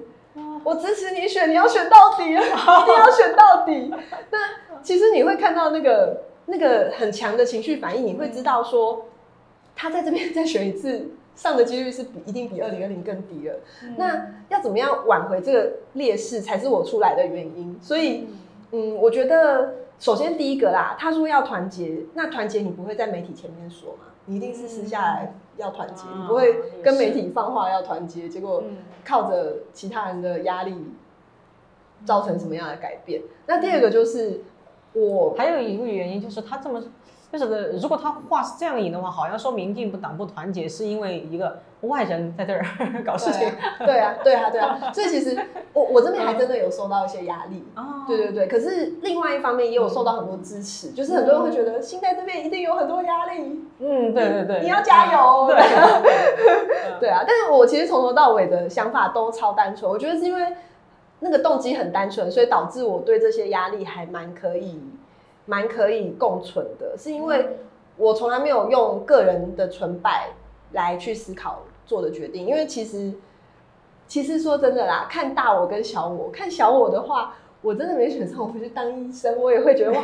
[0.63, 3.93] 我支持你选，你要选到底， 一定要选到底。”
[4.31, 9.05] 那其实你会看到那个那个很强的情绪反应，你会知道说
[9.75, 11.11] 他在这边再选一次。
[11.33, 13.55] 上的几率是比一定比二零二零更低了。
[13.95, 17.79] 那要怎么样挽回这个劣势，才是我出来的原因。
[17.81, 18.27] 所以，
[18.71, 24.10] 嗯，我觉得首先第一个啦，他说要团结，那团结你不会在媒体前面说嘛？
[24.25, 28.63] 你一定是私下来要团结，你不会跟媒体放话要团结，结果
[29.03, 30.75] 靠着其他人的压力
[32.05, 33.21] 造成什么样的改变？
[33.47, 34.41] 那第二个就是
[34.93, 36.81] 我还有一个原因，就是他这么。
[37.31, 42.63] 就是如果他话是这样引的话，好像说民进不党不团结，是因为一个外人在这儿
[43.05, 43.51] 搞事情。
[43.79, 44.91] 对啊，对啊，对啊。
[44.93, 45.37] 所以其实
[45.73, 47.63] 我我这边还真的有受到一些压力。
[47.75, 48.05] 哦。
[48.07, 48.47] 对对对。
[48.47, 53.65] 可是另外一方面也有受到很多支持，就是很多人会觉得新在这边一定有很多压力。
[53.79, 54.61] 嗯，对对对。
[54.61, 55.47] 你要加油。
[55.47, 55.57] 对。
[56.99, 60.55] 对啊，但是我其实从头到尾的想法都超单纯，我觉得是因为
[61.19, 64.81] 那个动机很单纯，所以导致我对这些压力还蛮可以。
[65.47, 67.57] 蛮可以共存的，是因为
[67.97, 70.29] 我从来没有用个人的成败
[70.71, 72.45] 来去思考做的决定。
[72.45, 73.13] 因为其实，
[74.07, 80.01] 其实说真的啦，看大我跟小我，看小我的话，我真的没选上，我回去当医生，我也会觉得哇。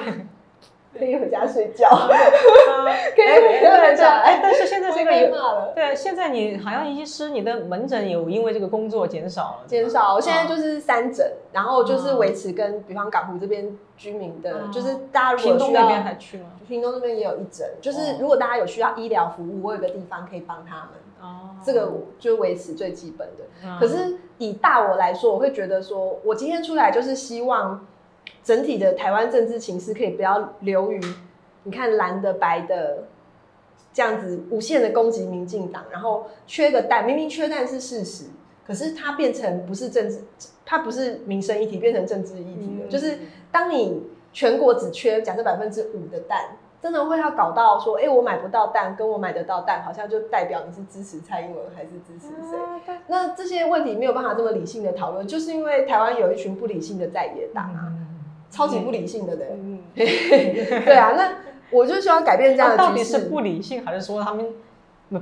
[0.98, 4.08] 可以回家睡觉， 可以回家睡觉。
[4.08, 5.32] 哎，但是现在 这个有
[5.76, 9.68] 对，现在你好像医师，你的门诊有因为这个工作减少了？
[9.68, 16.46] 减少，我现在就是三诊，然后就是维持跟比方港湖这边居民的，就是大家如果需要，还去吗？
[16.68, 20.88] 屏东那边也有一诊，就是如果大家有需要医疗服务，我有个地方可以帮他们。
[21.22, 23.80] 哦，这个就维持最基本的。
[23.80, 27.86] 可是以大我来说，我会觉得说，我今天出来就是希望。
[28.44, 31.02] 整体的台湾政治情势可以不要流于
[31.64, 33.04] 你看蓝的白的
[33.92, 38.26] 这样子无限的攻击民进党，然后缺个蛋，明明缺蛋是事实，
[38.66, 40.22] 可是它变成不是政治，
[40.66, 42.88] 它不是民生议题，变成政治议题了。
[42.90, 43.18] 就是
[43.52, 52.58] 当你全国只缺假设百分之五的蛋，真的会要搞到说，哎，我买不到蛋，跟我买得到蛋，好像就代表你是支持蔡英文还是支持谁？
[53.08, 57.92] 那这些问题没有办法这么理性的讨论，就是因为台湾有一群不理性的在野党啊。
[58.50, 61.34] 超级不理性的人， 对啊，那
[61.70, 64.48] 我就希望改变这样的到底是不理性，还是说他们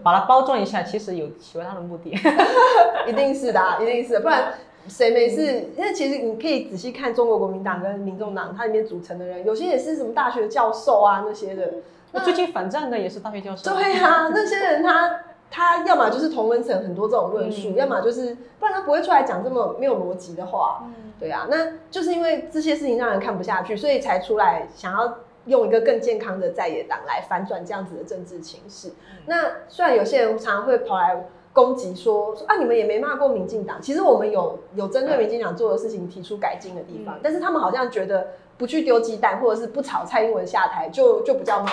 [0.03, 2.11] 把它包装一下，其实有其他的目的？
[3.09, 4.53] 一定是的，一定是，不然
[4.87, 5.69] 谁没事？
[5.77, 11.73] 因为其实你可以仔细看中国国民党跟民众党，它里面组成的人，有些也是什么大学教授啊那些的。
[12.11, 13.73] 那最近反战的也是大学教授。
[13.73, 15.19] 对啊， 那些人他
[15.51, 20.83] 他要么就是同文层很多这种论述，要么就是不然他不会出来讲这么没有逻辑的话。
[21.19, 21.57] 对啊，那
[21.89, 28.91] 就是因为这些事情让人看不下去，所以才出来想要用一个更健康的在野党来反转这样子的政治情势。
[29.25, 38.27] 那虽然有些人常常会跑来攻击说说啊，你们也没骂过民进党，其实我们有有针对民进党做的事情提出改进的地方，但是他们好像觉得
[38.57, 41.71] 不去丢鸡蛋，或者是不炒蔡英文下台，就就不叫骂，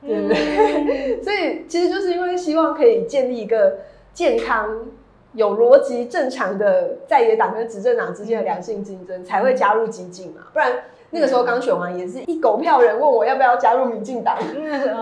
[0.00, 1.20] 对不对？
[1.24, 3.78] 所以其实就是因为希望可以建立一个
[4.12, 4.86] 健康。
[5.34, 10.40] 有逻辑、正常的在野党跟执政党之间的良性竞争，才会加入激进嘛？
[10.54, 10.72] 不然
[11.10, 14.36] 那个时候刚选完，也是一狗票人问我要不要加入民进党。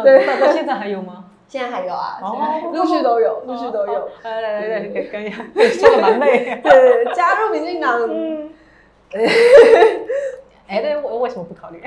[0.05, 1.25] 对，到现在还有吗？
[1.49, 2.19] 现在还有啊，
[2.73, 4.09] 陆续都有，陆续都有。
[4.25, 6.59] 来来来来，跟跟跟说的蛮累。
[6.62, 8.51] 对，加入民进党，嗯，
[10.66, 11.81] 哎，那我为什么不考虑？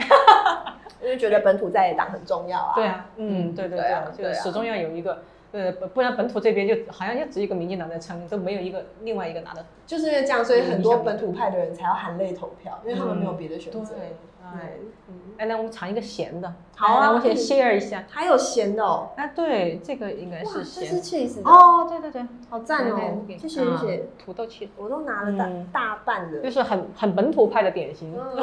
[1.01, 2.73] 因为觉得本土在野党很重要啊。
[2.75, 3.77] 对啊，嗯，对对
[4.17, 9.65] 对始终要有一个，呃，不不然本土这边就好像就只有一个民进党在撑，都没有一个另外一个拿的。
[9.87, 13.95] 就是因为这样，所以很多本土派的人才要含泪投票，因为他们没有别的选择。
[13.95, 14.73] 对，哎，
[15.07, 18.03] 嗯，哎，那我们尝一个咸的，好啊来我先 share 一下。
[18.09, 21.27] 还有咸的哦，啊，对，这个应该哇，是这是咸。
[21.27, 28.35] cheese 的，哦，对对对，好赞哦，谢谢谢谢，啊土豆切，我都拿了大嗯大半的就，是很很本土派的点心，嗯，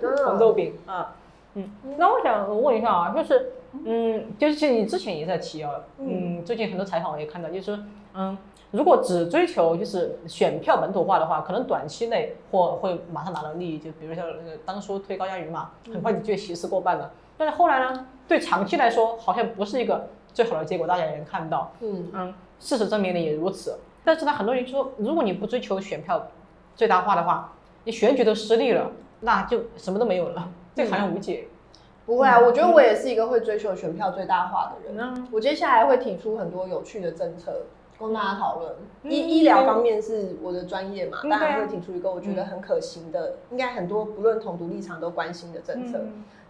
[0.00, 1.14] 真的 红豆饼啊。
[1.54, 3.52] 嗯，那我想问一下啊，就是，
[3.84, 7.78] 嗯，就是其实你之前也在提啊，嗯，最近很多采访我也看到，就是，
[8.14, 8.36] 嗯，
[8.70, 17.12] 如果只追求就是选票本土化的话，可能短期内或会马上拿到利益，就比如像那个当初推高嘉瑜嘛，很快你就席次过半了。
[17.36, 21.72] 但是后来呢，对长期来说好像不是一个最好的结果，大家也能看到。
[21.80, 23.78] 嗯嗯，事实证明的也如此。
[24.04, 26.26] 但是呢，很多人说，如果你不追求选票
[26.74, 27.52] 最大化的话，
[27.84, 31.46] 你选举都失利了，那就什么都没有了，这个好像无解。
[32.08, 34.98] 不会啊，我觉得我也是一个会追求选票最大化的人。
[34.98, 37.66] 嗯我接下来会提出很多有趣的政策
[37.98, 38.72] 供大家讨论。
[39.02, 46.00] 嗯医医疗方面是我的专业嘛，嗯当然会提出一个我觉得很可行的，应该很多不论统独立场都关心的政策。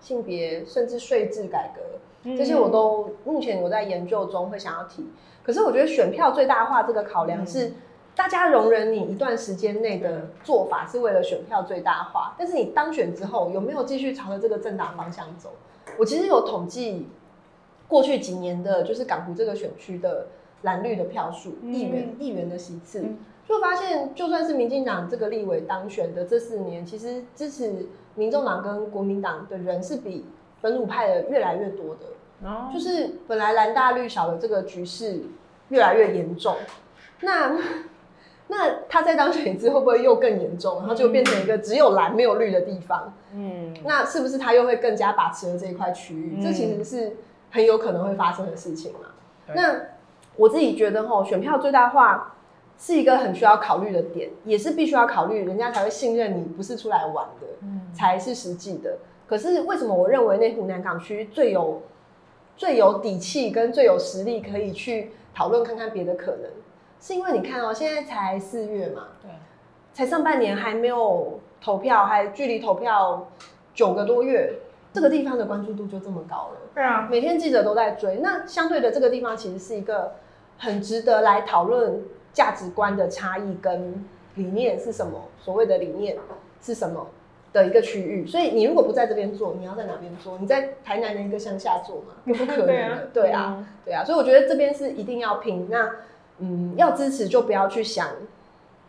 [0.00, 1.80] 性别甚至税制改革，
[2.22, 5.04] 嗯这些我都目前我在研究中，会想要提。
[5.42, 7.72] 可是我觉得选票最大化这个考量嗯是，
[8.18, 15.50] 大家容忍你一段时间内的做法是为了选票最大化，但是你当选之后有没有继续朝着这个政党方向走？
[15.96, 17.06] 我其实有统计
[17.86, 20.26] 过去几年的，就是港湖这个选区的
[20.62, 30.26] 蓝绿的票数，嗯议员议员的席次嗯，就发现就算是民进党这个立委当选的这四年，其实支持民众党跟国民党的人是比
[30.60, 32.48] 本土派的越来越多的。
[32.48, 35.22] 哦就是本来蓝大绿小的这个局势
[35.68, 36.56] 越来越严重，
[37.20, 37.56] 那
[38.50, 40.78] 那他在当选一次会不会又更严重？
[40.78, 43.12] 然后就变成一个只有蓝没有绿的地方？
[43.34, 46.36] 嗯那是不是他又会更加把持了这一块区域？
[46.38, 47.16] 嗯这其实是
[47.50, 49.00] 很有可能会发生的事情嘛。
[49.54, 49.80] 那
[50.36, 52.36] 我自己觉得吼，选票最大化
[52.78, 58.96] 是一个很需要考虑的点，也是必须要考虑，人家才会信任你，不是出来玩的，嗯才是实际的。
[59.26, 61.82] 可是为什么我认为内湖南港区最有
[62.56, 66.50] 最有底气跟最有实力可以去讨论看看别的可能？
[67.00, 69.30] 是因为你看哦，现在才四月嘛，对，
[69.92, 73.28] 才上半年还没有投票，还距离投票
[73.74, 74.52] 九个多月，
[74.92, 76.60] 这个地方的关注度就这么高了。
[76.74, 80.14] 对啊，每天记者都在追，那相对的这个地方其实是一个
[80.58, 86.16] 很值得来讨论价值观的差异跟理念是什么，所谓的理念
[86.60, 87.06] 是什么
[87.52, 88.26] 的一个区域。
[88.26, 90.38] 所以你如果不在这边做，你要在哪边做？
[90.38, 92.14] 你在台南的一个乡下做吗？
[92.26, 94.04] 不可能的，对啊，对啊。
[94.04, 95.68] 所以我觉得这边是一定要拼。
[95.70, 95.90] 那
[96.38, 98.08] 嗯，要支持就不要去想，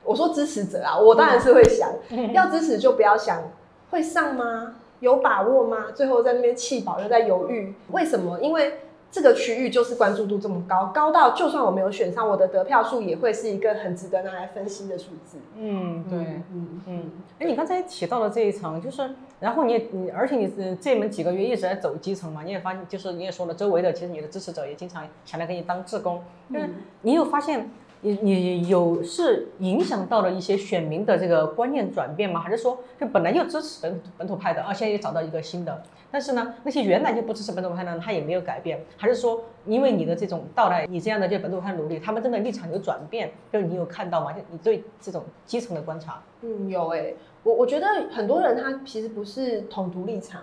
[0.04, 1.90] 我说支持者啊，我当然是会想，
[2.34, 3.44] 要支持就不要想
[3.92, 4.76] 会上吗？
[5.00, 5.86] 有把握吗？
[5.96, 8.40] 最后在那边气饱，又在犹豫，为什么？
[8.42, 8.80] 因为
[9.12, 15.40] 这个区域就是关注度这么高，高到就算我没有选上，我的得票数也会是一个很值得拿来分析的数字。
[15.58, 16.20] 嗯对。
[16.52, 26.22] 嗯嗯，哎，你刚才提到了这一层，就是，然后你也，你而且你呃这门几个月一直在走基层嘛，你也发现，就是你也说了，周围的其实你的支持者也经常想来给你当志工，
[26.54, 27.70] 就是嗯你有发现
[28.02, 32.40] 你你有是影响到了一些选民的这个观念转变吗？
[32.40, 44.32] 还是说就本来就支持本本土派的，啊，现在又找到一个新的，但是呢，那些原来就不支持本土派的，他也没有改变，还是说因为你的这种到来，你这样的就本土派努力，他们真的立场有转变，就是你有看到吗？
[44.32, 50.42] 就你对这种基层的观察，嗯，有诶、我我觉得很多人他其实不是统独立场，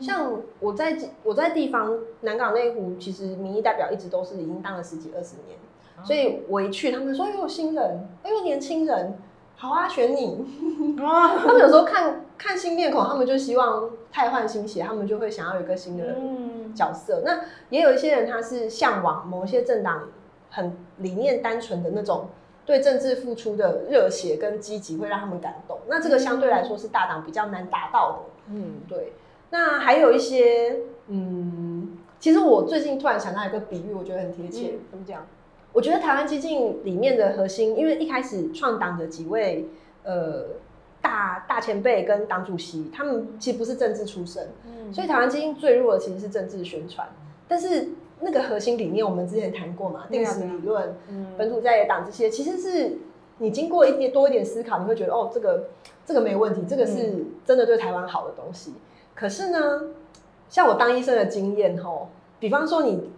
[0.00, 5.58] 像我在我在地方南港内湖，其实民意代表一直都是已经当了十几二十年，
[6.02, 9.16] 所以我一去，他们说哎呦新人，哎呦年轻人，
[9.56, 10.44] 好啊选你。
[11.02, 17.22] 啊， 他们有时候看看新面孔，他们就希望太换新血，他们就会想要有一个新的嗯角色。
[17.24, 20.08] 那也有一些人他是向往某些政党
[20.50, 22.28] 很理念单纯的那种。
[22.66, 28.18] 对政治付出的热血跟积极会让他们感动，那这个相对来说是大党比较难达到的。
[28.54, 29.12] 嗯对，
[29.50, 30.78] 那还有一些，
[31.08, 34.78] 嗯，其实我最近突然想到一个比喻，我觉得很贴切。
[34.90, 35.26] 怎么讲？
[35.74, 39.68] 我觉得台湾激进里面的核心，因为一开始创党的几位
[40.04, 40.46] 呃
[41.02, 47.06] 大大前辈跟党主席，他们其实不是政治出身，嗯所以台湾激进最弱的其实是政治宣传。
[47.48, 47.88] 但是
[48.20, 52.96] 那个核心理念，我们之前谈过嘛，定时理论、嗯本土在野党这些，其实是
[53.38, 55.64] 你经过一点多一点思考，你会觉得哦，这个
[56.06, 58.72] 这个没问题，这个是真的对台湾好的东西。
[59.12, 59.88] 可是呢，
[60.48, 62.08] 像我当医生的经验吼，
[62.38, 63.10] 比方说你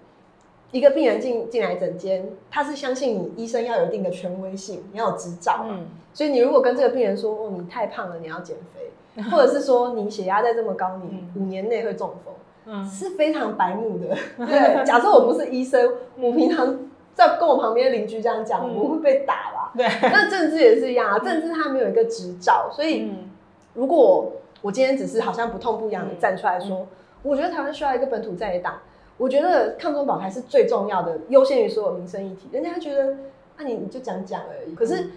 [0.77, 5.71] 一个病人进进来诊间，他是相信你医生要有一定的权威性，你要有执照嘛。
[5.71, 5.87] 嗯。
[6.13, 12.35] 所以你如果跟这个病人说，哦，你太胖了，你要减肥， 或者是说你血压再这么高，你五年内会中风，
[12.67, 12.85] 嗯。
[12.85, 14.15] 是非常白目的。
[14.47, 16.79] 对，假设我不是医生，我平常
[17.15, 18.77] 在跟我旁边的邻居这样讲，嗯。
[18.77, 19.73] 我会被打吧？
[19.77, 23.31] 对，那政治也是一样啊，政治他没有一个执照，所以嗯。
[23.75, 26.19] 如果我今天只是好像不痛不痒的嗯。
[26.19, 26.87] 站出来说，
[27.23, 28.79] 我觉得台湾需要一个本土在野党，
[29.17, 32.49] 我觉得抗中保台是最重要的，优先于所有民生议题。
[32.53, 33.15] 人家觉得
[33.57, 35.09] 啊你你就讲讲而已，可是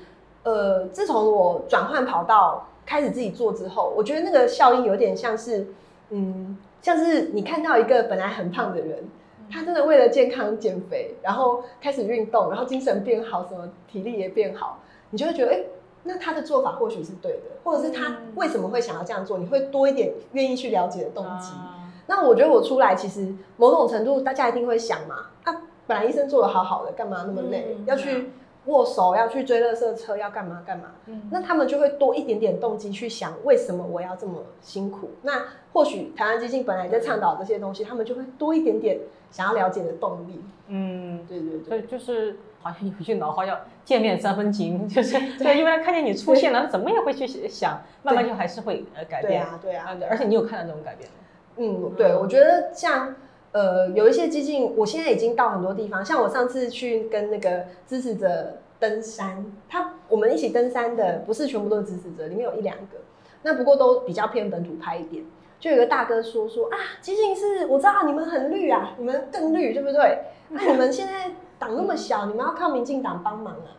[0.44, 5.68] 呃，自从我转换跑道开始自己做之后，我觉得那个效应有点像是
[6.10, 9.04] 嗯，像是你看到一个本来很胖的人。
[9.52, 14.78] 他真的为了健康减肥，然后开始运动，然后精神变好，什么体力也变好，
[15.10, 15.64] 你就会觉得，哎、
[16.04, 21.50] 那他的做法或许是对的，或者是他为什么会想要这样做，你会多一点愿意去了解的动机。
[21.50, 21.79] 啊
[22.10, 28.32] 那我觉得我出来，其实某种程度大家一定会想嘛，啊，本来医生做的好好的，干嘛那么累，嗯要去
[28.66, 30.86] 握手，要去追垃圾车，要干嘛干嘛？
[31.06, 35.12] 嗯那他们就会多一点点动机去想，为什么我要这么辛苦？
[35.22, 38.98] 那或许台湾基金本来在倡导这些东西，他们就会多一点点
[39.30, 40.44] 想要了解的动力。
[40.68, 49.32] 嗯，对对所以就是好像有一句老话叫“见面三分情 ”，就是对，因为他看见你出现了，他怎么也会去想，慢慢就还是会呃改变。
[49.32, 51.16] 对啊，对啊，而且你有看到这种改变吗？
[51.62, 53.14] 嗯，对，我觉得像
[53.52, 62.98] 呃有一些激进，我现在已经到很多地方，像我上次去跟那个支持者登山，他我们一起登山的不是全部都是支持者，里面有一两个，
[63.44, 65.24] 那不过都比较偏本土派一点。
[65.60, 70.20] 就有个大哥说说啊，激进是我知道你们很绿啊，你们更绿，对不对？
[70.48, 73.76] 那、你们现在党那么小，你们要靠民进党帮忙啊。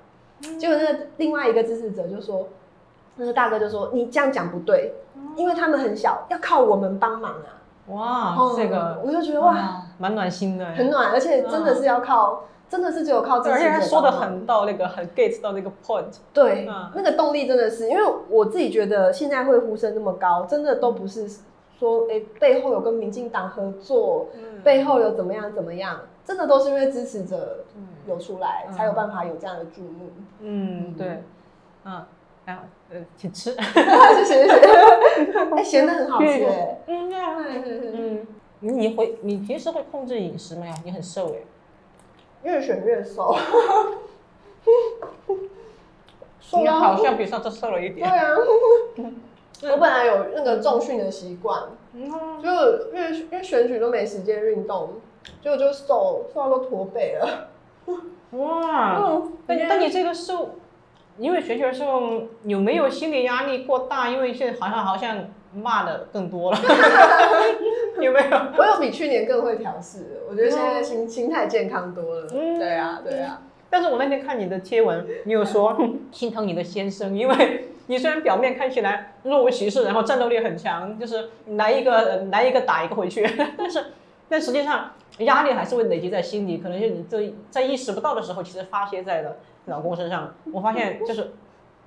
[0.58, 2.48] 结果那个另外一个支持者就说，
[3.16, 4.92] 那个大哥就说你这样讲不对，
[5.36, 7.59] 因为他们很小，要靠我们帮忙啊。
[7.90, 16.18] 哇，哦这个我就觉得哇，哇，蛮暖心的，很暖，而且真的是要靠，真的是只有靠自己，而且他说的很到那个很 get 到那个 point。
[16.32, 21.28] 对嗯，那个动力真的是，因为我自己觉得现在会呼声那么高，真的都不是
[21.78, 24.60] 说诶背后有跟民进党合作，嗯。
[24.62, 28.72] 背后有怎么样怎么样，真的都是因为支持者嗯有出来，嗯。
[28.74, 30.10] 才有办法有这样的注目。
[30.40, 31.22] 嗯，对，
[31.84, 32.02] 嗯，
[32.50, 33.52] 然后呃，请吃。
[33.52, 34.54] 谢谢谢谢，
[35.56, 37.12] 哎，咸的很好吃哎，嗯
[37.92, 38.26] 嗯，
[38.60, 40.66] 你你会你平时会控制饮食吗？
[40.84, 41.38] 你很瘦哎。
[42.42, 43.36] 越选越瘦，
[46.40, 48.18] 瘦你好像比上次瘦了一点对。
[48.18, 48.34] 啊，
[49.72, 51.62] 我本来有那个重训的习惯。
[51.92, 52.10] 嗯
[52.42, 52.48] 就
[52.94, 54.90] 因为因为选举都没时间运动，
[55.42, 57.48] 结果就瘦瘦到都驼背了。
[58.30, 60.50] 哇，嗯，但你但你这个瘦，
[61.20, 64.08] 因为学球的时候有没有心理压力过大？
[64.08, 65.18] 因为现在好像好像
[65.54, 66.58] 骂的更多了，
[68.00, 68.36] 有没有？
[68.56, 72.26] 我有比去年更会调试，我觉得现在心心态健康多了。
[72.32, 75.76] 嗯对啊，对啊，但是我那天看你的贴文，你有说
[76.10, 83.28] 心疼你的先生，因为你虽然表面看起来若无其事，然后战斗力很强，就是来一个呃来一个打一个回去，
[83.58, 83.84] 但是
[84.28, 90.34] 但实际上压力还是会累积在心里，可能就你这在意识不到的时候，其实发泄在了老公身上。
[90.52, 91.32] 我发现就是。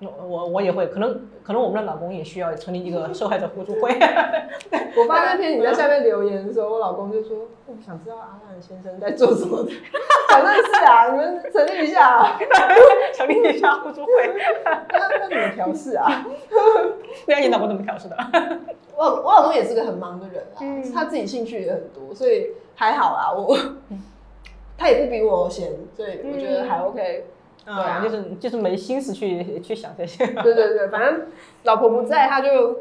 [0.02, 3.90] 我我我也会，可能可能我们的老公也需要成立一个受害者互助会。
[4.98, 9.72] 我发那天你在下面留言的时候，我老公就说：“我想知道阿兰先生在做什么的，
[10.30, 12.38] 想认识啊，你们成立一下啊，
[13.16, 14.12] 成立一下互助会。
[14.66, 16.26] 那那怎么调试啊
[17.26, 18.18] 对啊，你老公怎么调试的？？”
[18.98, 23.32] 我我老公也是个很忙的人啊，嗯他自己兴趣也很多，所以还好啦。
[23.32, 23.58] 我
[24.78, 27.28] 他也不比我闲，所以我觉得还 OK。
[27.65, 30.26] 对啊嗯，就是就是没心思去去想这些。
[30.26, 31.28] 对对对，反正
[31.63, 32.80] 老婆不在，他就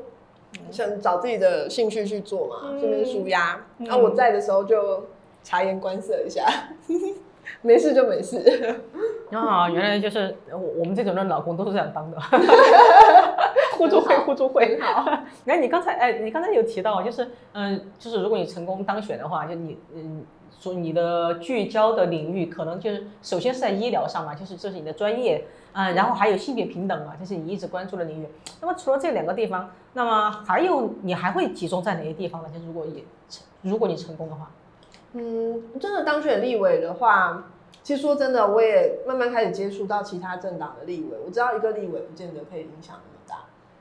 [0.71, 3.61] 想找自己的兴趣去做嘛，嗯顺便舒压。
[3.79, 5.05] 嗯然后我在的时候就
[5.43, 6.45] 察言观色一下，
[7.63, 8.39] 没事就没事。
[9.31, 12.19] 啊，原来就是我我们这种的老公都是这样当的，
[13.83, 14.79] 互助会互助会。
[14.81, 15.05] 好，
[15.45, 20.25] 那，你刚才哎，你刚才有提到，就是嗯、就是如果你成功当选的话，就你嗯，
[20.61, 28.29] 说你的聚焦的领域可能就是首先是在医疗上嘛，就是这是你的专业啊、然后还有性别平等嘛，这是你一直关注的领域。
[28.61, 32.49] 那么除了这两个地方，那么还有你还会集中在哪些地方呢？
[32.53, 34.51] 就是如果也成如果你成功的话，
[35.15, 37.45] 嗯，真的当选立委的话，
[37.83, 41.17] 其实说真的，我也慢慢开始接触到其他政党的立委。
[41.25, 42.97] 我知道一个立委不见得可以影响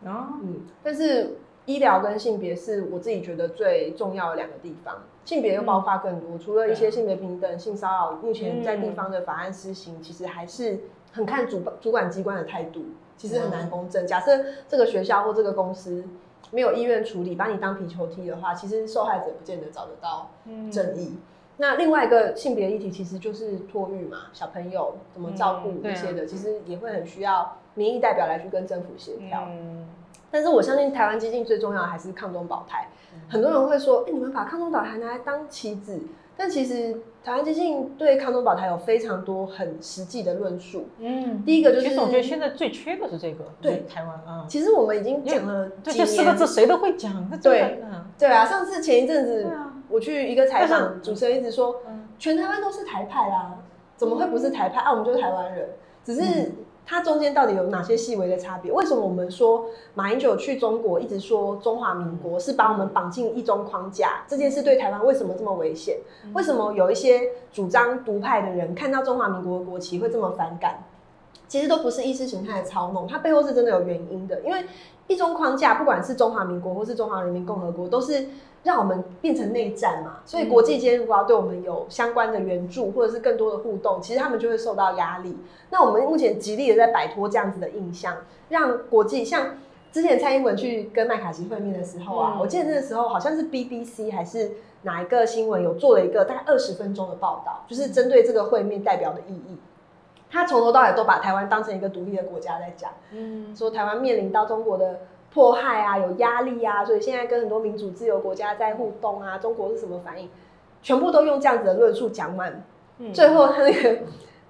[0.06, 4.96] 啊，嗯，但是医疗跟性别是我自己觉得最重要的两个地方。
[5.24, 10.80] 性别又爆发更多，除了一些性别平等、性骚扰，目前在地方的法案施行，其实还是
[11.14, 12.82] 很看主主管机关的态度，
[13.18, 14.08] 其实很难公正。
[14.08, 16.04] 假设这个学校或这个公司
[16.50, 20.32] 没有意愿处理，把你当皮球踢的话，其实受害者不见得找得到
[20.72, 21.16] 正义。
[21.58, 29.46] 那另外一个性别议题其实就是托育嘛，小朋友怎么照顾嗯对啊这些的，其实也会很需要民意代表来去跟政府协调。
[29.48, 29.88] 嗯，
[30.30, 32.88] 但是我相信台湾激进最重要的还是抗中保台。
[33.28, 36.00] 很多人会说，哎、你们把抗中保台拿来当棋子，
[36.38, 40.88] 但其实台湾激进对抗中保台有非常多很实际的论述。
[41.00, 53.58] 嗯，第一个就是，其实我觉得现在最缺的是这个，对台湾啊，其实我们已经讲了这四个字谁都会讲，对嗯对啊，上次前一阵子啊，我去一个采访，主持人一直说，嗯全台湾都是台派啦，
[53.98, 54.92] 怎么会不是台派啊？
[54.92, 55.70] 我们就是台湾人，
[56.04, 56.56] 只是嗯
[56.92, 58.70] 它中间到底有哪些细微的差别？
[58.70, 66.00] 为什么我们说马英九去中国一直说中华民国是把我们绑进一中框架，这件事对台湾为什么这么危险？
[66.34, 70.84] 为什么有一些主张独派的人看到中华民国的国旗会这么反感？
[71.48, 74.42] 其实都不是意识形态的操弄，它背后是真的有原因的。
[74.42, 74.66] 因为
[75.12, 78.28] 一中框架，不管是中华民国或是中华人民共和国，都是
[78.64, 80.20] 让我们变成内战嘛。
[80.26, 85.38] 所以国际间如果要对我们有相关的援助或者是更多的互动，其实他们就会受到压力。
[85.70, 88.16] 那我们目前极力的在摆脱这样子的印象，
[88.48, 89.58] 让国际像
[89.92, 94.52] 之前蔡英文去跟麦卡锡会面的时候啊，嗯我记得那个时候好像是 BBC 还是
[94.84, 99.58] 哪一个新闻有做了一个大概二十分钟的报道，就是针对这个会面代表的意义。
[100.32, 105.02] 他从头到尾都把台湾当成一个独立的国家在讲，嗯说台湾面临到中国的
[105.34, 110.30] 迫害啊，有压力啊，所以现在跟很多民主自由国家在互动啊，中国是什么反应，
[110.82, 112.64] 全部都用这样子的论述讲完。
[112.98, 113.98] 嗯最后他那个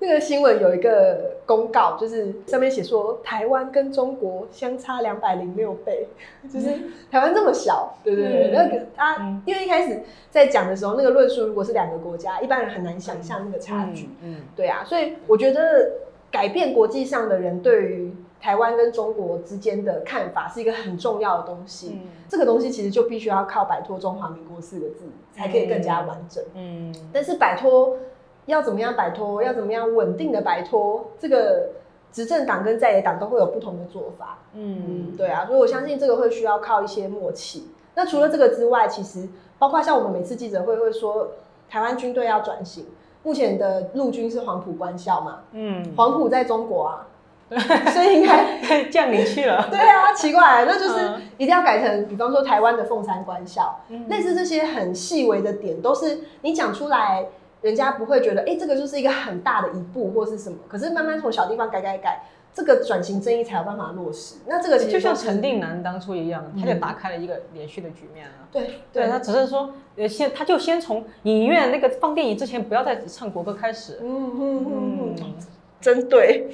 [0.04, 6.08] 那个新闻有一个公告，就是上面写说台湾跟中国相差两百零六倍，
[6.52, 6.70] 就是
[7.12, 14.10] 台湾这么小，对对对，嗯那个他嗯因为一开始在讲的时候，那个论述如果是两个国家，一般人很难想象那个差距。
[14.24, 15.92] 嗯，对啊，所以我觉得
[16.32, 22.00] 改变国际上的人对于台湾跟中国之间的看法是一个很重要的东西。
[22.02, 26.42] 嗯这个东西其实就必须要靠摆脱中华民国四个字，才可以更加完整。
[26.56, 27.98] 嗯但是摆脱
[28.46, 31.70] 要怎么样摆脱，要怎么样稳定的摆脱，这个
[32.12, 34.40] 执政党跟在野党都会有不同的做法。
[34.54, 34.84] 嗯。
[34.88, 37.70] 嗯，对啊，所以我相信这个会需要靠一些默契。
[37.96, 39.28] 那除了这个之外，其实
[39.60, 41.32] 包括像我们每次记者会会说，
[41.70, 42.86] 台湾军队要转型，
[43.24, 47.08] 目前的陆军是黄埔官校嘛，嗯，黄埔在中国啊，
[47.94, 51.22] 所以应该降临去了，对啊，奇怪，那就是嗯。
[51.38, 54.08] 一定要改成，比方说台湾的凤山官校，嗯。
[54.08, 57.26] 类似这些很细微的点，都是你讲出来，
[57.62, 60.58] 人家不会觉得，哎、这个就是一个很大的一步或是什么。
[60.68, 64.36] 可是慢慢从小地方改改改，这个转型正义才有办法落实。
[64.48, 68.34] 那这个其实就像陈定南当初一样，他就嗯打开了一个连续的局面了。
[68.52, 74.00] 对对他只是说，呃，先他就先从影院那个放电影之前不要再唱国歌开始。
[74.02, 75.34] 嗯嗯嗯，
[75.80, 76.50] 真对，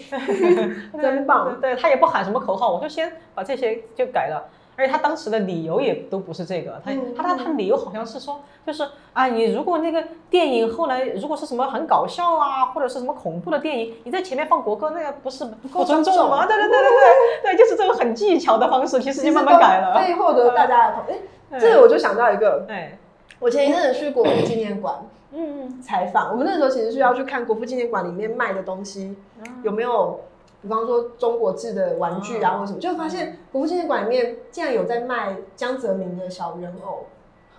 [1.01, 1.59] 真棒。
[1.59, 4.49] 对他也不喊什么口号，我就先把这些就改了。
[4.78, 16.45] 而且他当时的理由也都不是这个，他嗯他他他理由好像是说，就是啊，你如果那个电影后来如果是什么很搞笑啊，或者是什么恐怖的电影，你在前面放国歌，那个不是不尊重吗？
[16.45, 19.99] 对对对对对对，就是这种很技巧的方式，其实就慢慢改了。
[19.99, 21.15] 可以获得大家的同。
[21.49, 22.99] 哎、这个我就想到一个，哎，
[23.39, 24.95] 我前一阵子去国父纪念馆
[25.32, 30.19] 嗯嗯采访，我们那时候其实是要去看国父纪念馆里面卖的东西嗯有没有，
[30.68, 37.05] 比方说中国制的玩具啊嗯或什么，就发现国父纪念馆里面竟然有在卖江泽民的小人偶、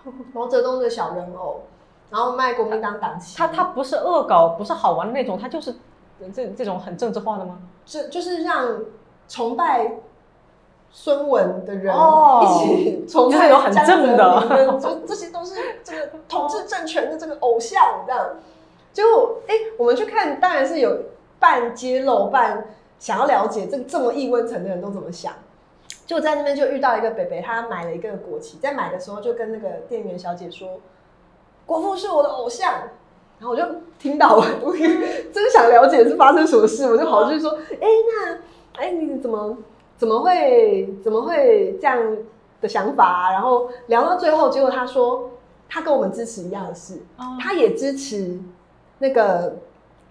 [0.31, 1.61] 毛泽东的小人偶，
[2.11, 3.35] 然后卖国民党党旗。
[3.35, 5.73] 他他不是恶搞，不是好玩的那种，他就是
[6.31, 7.59] 这这种很政治化的吗？
[7.85, 8.79] 这就是让
[9.27, 9.93] 崇拜
[10.91, 18.29] 孙文的人哦一起崇拜就是有很正的就这些都是 这个统治政权的这个偶像这样。
[18.91, 20.97] 结果哎、我们去看，当然是有
[21.39, 22.65] 半揭露、半
[22.99, 25.33] 想要了解这个这么异温层的人都怎么想。
[26.05, 30.79] 就在那边就遇到一个北北，他买了一个国旗，在买的时候就跟那个店员小姐说
[31.65, 32.73] ：“国父是我的偶像。”
[33.39, 33.63] 然后我就
[33.97, 38.37] 听到了，我真想了解是发生什么事，我就跑去说：“哎、那
[38.73, 39.57] 哎你怎么
[39.95, 42.17] 怎么会怎么会这样
[42.59, 45.29] 的想法、啊？”然后聊到最后，结果他说
[45.69, 48.37] 他跟我们支持一样的事，啊他也支持
[48.97, 49.57] 那个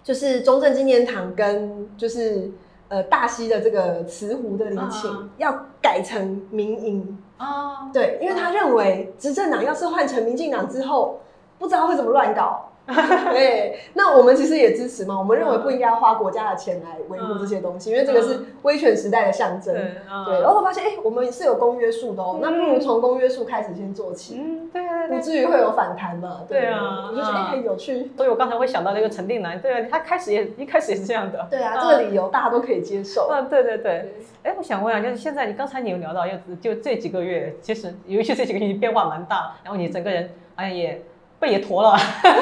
[0.01, 2.49] 就是中正纪念堂跟就是
[2.89, 11.21] 呃大溪的这个慈湖的礼请、啊要改成民营，啊，对，因为他认为执政党要是换成民进党之后，
[11.57, 12.68] 不知道会怎么乱搞。
[13.31, 15.17] 对，那我们其实也支持嘛。
[15.17, 19.73] 我们认为不应该要花国家的钱来维护这些东西，因为这个是威权时代的象征。
[19.73, 25.23] 对然后我发现，哎、我们是有公约数的哦、那不如从公约数开始先做起，嗯，对对不。
[25.23, 26.41] 至于会有反弹嘛。
[26.47, 28.11] 对啊我就觉得很有趣。
[28.17, 31.47] 所以我刚才会想到那个陈定南，对啊，他开始也一开始也是这样的。
[31.49, 33.29] 对啊，这个理由大家都可以接受。
[33.31, 34.13] 嗯，对对对。
[34.41, 41.01] 哎，我想问啊，就是现在你刚才你有聊到，就就这几个月，其实尤其这几个月你变化蛮大，然后你整个人好像也
[41.39, 41.97] 背也驼了，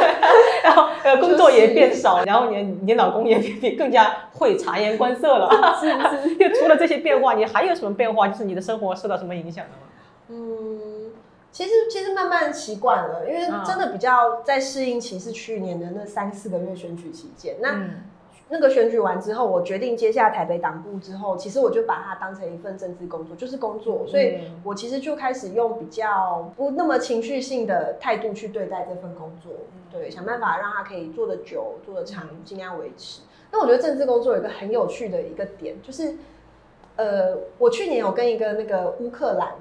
[0.64, 5.78] 然后呃工作也变少，然后你你老公也比更加会察言观色了。
[5.80, 6.36] 是是。
[6.38, 8.28] 就除了这些变化，你还有什么变化？
[8.28, 9.88] 就是你的生活受到什么影响了吗？
[10.30, 11.12] 嗯，
[11.52, 17.82] 其实其实慢慢习惯了，因为真的比较在适应期是去年的那三四个月选举期间，那。
[18.50, 29.52] 那个选举完之后，我决定接下台北党部之后，其实我就把它当成一份政治工作，就是工作，所以我其实就开始用比较不那么情绪性的态度去对待这份工作，
[29.92, 33.22] 对，想办法让它可以做得久、做得长，尽量维持。
[33.52, 36.16] 那我觉得政治工作有一个很有趣的一个点，就是，
[36.96, 39.56] 呃，我去年有跟一个那个乌克兰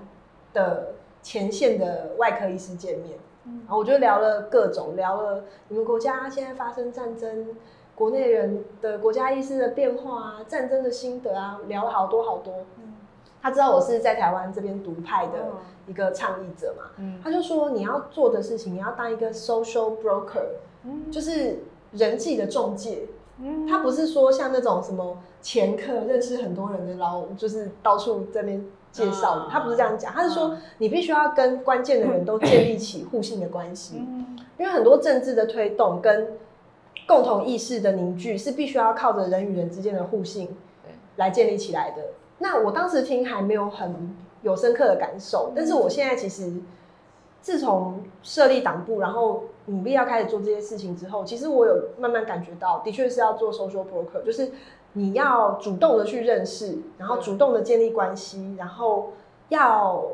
[0.53, 7.49] 的前线的外科医师见面，然后我就聊了各种，聊了你们国家现在发生战争。
[7.97, 12.55] 国内人的国家意识的变化啊，战争的心得啊，聊了好多好多。
[13.43, 15.33] 他知道我是在台湾这边独派的
[15.87, 16.91] 一个倡议者嘛，
[17.23, 20.47] 他就说你要做的事情，你要当一个 social broker，
[21.11, 21.61] 就是
[21.93, 23.07] 人际的中介。
[23.69, 29.47] 他不是说像那种什么前客认识很多人的，然后就是到处这边介绍。
[29.51, 33.97] 他不是这样讲，他是说你必须要跟关键的人都建立起互信的关系，
[34.59, 36.33] 因为很多政治的推动跟
[37.07, 40.57] 共同意识的凝聚是必须要靠着人与人之间的互信
[41.17, 42.03] 来建立起来的。
[42.39, 46.53] 那我当时听还没有很有深刻的感受，但是我现在其实
[47.41, 54.51] 自从设立党部，然后努力要开始做这些事情之后，其实我有慢慢感觉到，的确是要做 social broker，就是
[54.93, 59.13] 你要主动的去认识，然后主动的建立关系，然后
[59.49, 60.05] 要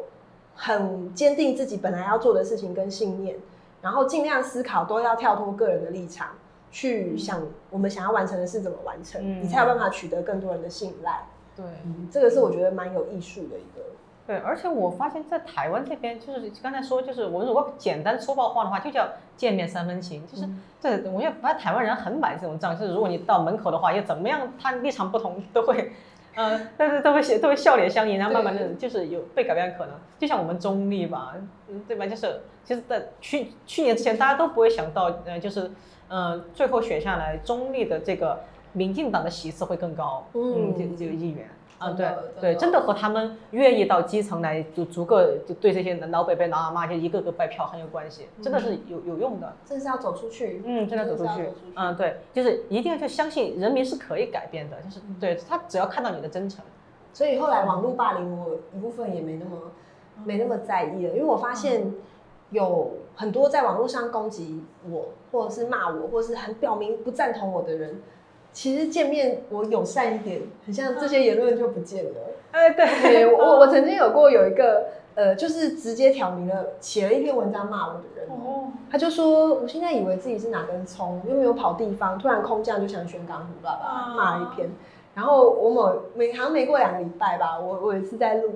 [0.54, 3.36] 很坚定自己本来要做的事情跟信念，
[3.80, 6.28] 然后尽量思考都要跳脱个人的立场。
[6.72, 11.26] 去想我们想要完成的事怎么完成，你才有办法取得更多人的信赖。
[11.54, 11.64] 对，
[12.10, 13.84] 这个是我觉得蛮有艺术的一个。
[14.26, 19.06] 对，而且我发现，在台湾这边，就是刚才说，就是我们如果简单粗暴化的话，就叫
[19.36, 20.24] 见面三分情。
[20.26, 20.48] 就是，
[20.80, 22.74] 对，我觉得发现台湾人很买这种账。
[22.78, 25.92] 就是如果你到门口的话，又怎么样，他立场不同都会，
[26.36, 29.94] 嗯，但是都会笑，都会笑脸相迎，然后慢慢的就是有被改变的可能。
[30.18, 31.34] 就像我们中立吧，
[31.68, 32.06] 嗯，对吧？
[32.06, 35.70] 就是，其实，在去去年之前，大家都不会想到，嗯，就是。
[36.14, 38.38] 嗯，最后选下来中立的这个
[38.74, 41.48] 民进党的席次会更高，嗯，这这个议员，
[41.78, 42.06] 啊，对
[42.38, 56.62] 对，真的和他们愿意到基层来，就逐个就对这些老北北老阿妈就一个个拜票很有关系，真的是有有用的，真是要走出去，嗯，真的走出去，嗯，对，就是一定要去相信人民是可以改变的，就是对他只要看到你的真诚，
[57.14, 59.72] 所以后来网络霸凌我一部分也没那么
[60.24, 61.90] 没那么在意了，因为我发现。
[62.52, 68.00] 有很多在网络上攻击我，或者是骂我，或者是很表明不赞同我的人，
[68.52, 72.10] 其实见面我友善一点，很像这些言论就不见了。
[72.52, 74.84] 哎，对我我曾经有过有一个
[75.14, 78.28] 呃，就是直接挑明了写了一篇文章骂我的人，
[78.90, 84.70] 他就说我现在以为自己是哪根葱，又没有跑地方，突然空降就想选港湖，爸爸骂了一篇。
[85.14, 88.50] 然后我某每好像没过两个礼拜吧，我我有一次在录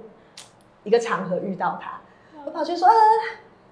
[0.84, 2.00] 一个场合遇到他，
[2.44, 2.86] 我跑去说。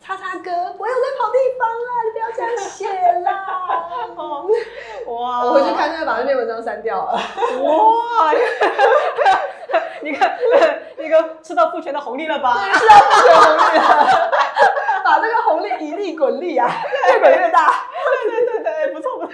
[0.04, 2.86] 叉叉哥，我有在跑地方啦，你不要这样写
[3.22, 3.88] 啦！
[5.08, 7.12] 哇，我回去看，就会把那篇文章删掉了。
[7.12, 8.30] 哇，
[10.04, 10.36] 你看，
[10.98, 12.52] 那个吃到父权的红利了吧？
[12.52, 14.30] 对，吃到父权红利了，
[15.02, 16.68] 把这个红利一粒滚利啊，
[17.08, 17.88] 越滚越大。
[18.24, 19.32] 对对对对，不错不错。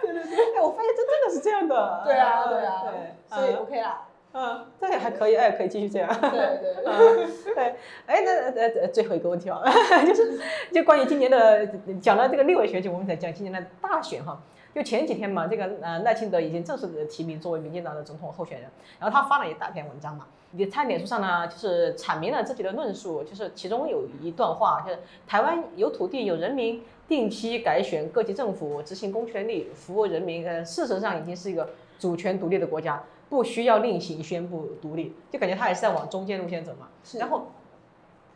[0.00, 2.02] 对对对，哎，我发现这真的是这样的。
[2.04, 4.02] 对啊对啊，对，所以 OK 啦。
[4.32, 6.08] 嗯，这也还可以，哎，可以继续这样。
[6.20, 7.64] 对对对， 对，
[8.06, 9.62] 哎，那呃呃，最后一个问题啊，
[10.06, 10.38] 就是
[10.72, 11.66] 就关于今年的
[12.00, 14.42] 讲了这个六位选举，我们才讲今年的大选哈。
[14.74, 18.68] 就前几天嘛，这个呃赖清德已经正式的提名作为民进党的总统候选人，
[19.00, 33.02] 然后他发了一大篇文章嘛，你在脸书上呢，就是阐明了自己的论述，就是其中有一段话，就是台湾有土地有人民，定期改选各级政府，执行公权力，服务人民，呃，事实上已经是一个主权独立的国家。
[33.28, 36.88] 不需要另行宣布独立，就感觉他还是在往中间路线走嘛。
[37.18, 37.48] 然后，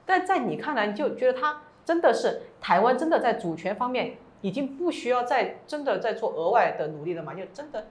[0.05, 7.35] 但在你看来，你就觉得他真的是台湾真的在主权方面已经不需要再真的在做额外的努力了吗？
[7.35, 7.87] 就真的？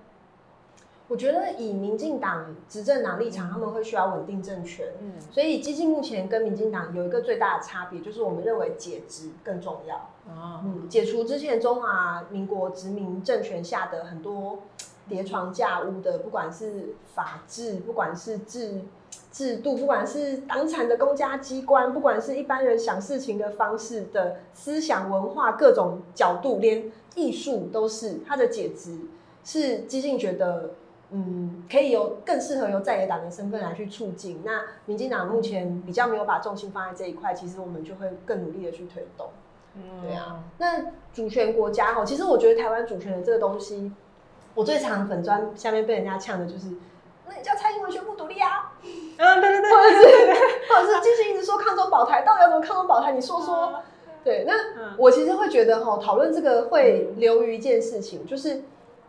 [1.08, 4.88] 我觉得以民进党执政党立场，他们会需要稳定政权。
[5.00, 9.96] 嗯，所以基进目前跟民进党有一个最大的差别，就是我们认为解职更重要。
[10.32, 14.60] 啊，嗯，解除之前中华民国殖民政权下的很多。
[15.10, 18.82] 叠床架屋的，不管是法治，不管是制
[19.32, 28.98] 制度，不管是党产的公家机关，不管是一般人想事情的方式的思想文化各种角度，连艺术都是它的解职，
[29.44, 30.72] 是激进觉得，
[31.12, 34.42] 嗯，可以有更适合由在野党的身份来去促进。
[34.46, 39.28] 那民进党目前比较没有把重心放在这一块，其实我们就会更努力的去推动。
[40.02, 43.92] 对啊，那主权国家哈，其实我觉得台湾主权的这个东西，
[44.56, 46.68] 我最常粉砖下面被人家呛的就是，
[47.28, 48.74] 那你叫蔡英文宣布独立啊？
[48.84, 50.04] 嗯，对对对，或者是
[50.70, 53.12] 或者是继续一直说抗中保台，到底要怎么抗中保台？
[53.12, 53.82] 你说说。
[54.22, 54.54] 对，那
[54.98, 58.64] 我其实会觉得哈，讨论这个会流于一件事情，就是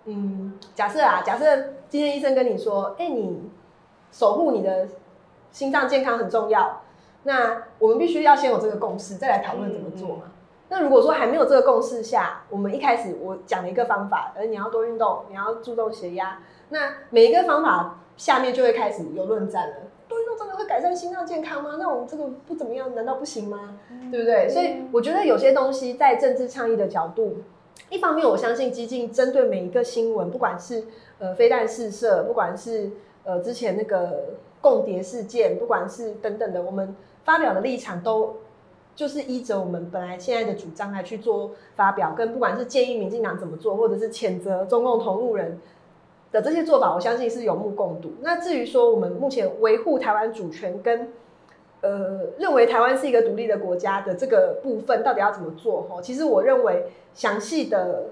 [0.04, 1.44] 嗯，假设啊，假设
[1.88, 3.50] 今天医生跟你说，哎，你
[4.12, 4.86] 守护你的
[5.50, 6.82] 心脏健康很重要，
[7.24, 10.22] 那我们必须要先有这个共识，再来讨论怎么做嘛。
[10.72, 16.78] 那如果说还没有这个共识下，我们一开始我讲了一个方法，而你要多运动，你要注重血压，那
[17.10, 19.74] 每一个方法下面就会开始有论战了。
[20.06, 21.76] 多运动真的会改善心脏健康吗？
[21.76, 23.78] 那我们这个不怎么样，难道不行吗？
[24.12, 24.48] 对不对？
[24.48, 27.38] 所以我觉得有些东西在政治倡议的角度，
[27.88, 30.84] 一方面我相信激进针对每一个新闻，不管是
[31.18, 32.92] 呃飞弹试射，不管是
[33.24, 36.94] 呃之前那个共谍事件，不管是等等的，我们
[37.24, 38.36] 发表的立场都。
[38.96, 45.58] 就是依着我们本来现在的主张来去做发表，跟不管是建议民进党怎么做，或者是谴责中共同路人
[46.30, 48.12] 的这些做法，我相信是有目共睹。
[48.20, 51.08] 那至于说我们目前维护台湾主权跟
[51.80, 55.82] 呃认为台湾是一个独立的国家的这个部分，到底要怎么做？
[55.82, 58.10] 哈，其实我认为详细的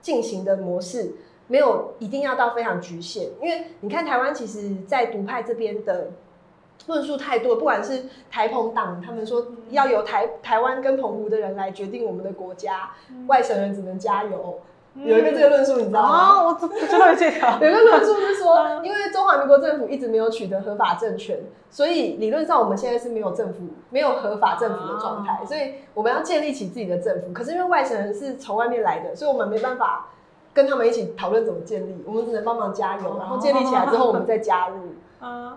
[0.00, 1.12] 进行的模式
[1.48, 6.08] 没有一定要到非常局限，因为你看台湾其实，在独派这边的。
[6.86, 12.90] 论述太多，不管是台澎党，他们说要由台台湾跟澎湖的人来决定我们的国家，
[13.26, 14.60] 外省人只能加油。
[14.96, 16.08] 有一个这个论述，你知道吗？
[16.08, 17.58] 啊，我知不知道这条。
[17.60, 21.36] 有一个论述是说，因为中华民国政府一直没有取得合法政权，
[21.68, 27.32] 所以理论上我们现在是没有政府、没有合法政府的状态，所以我们要建立起自己的政府。
[27.32, 30.06] 可是因为外省人是从外面来的，所以我们没办法
[30.52, 34.76] 跟他们一起讨论怎么建立，我们只能帮忙加油，然后建立起来之后，我们再加入。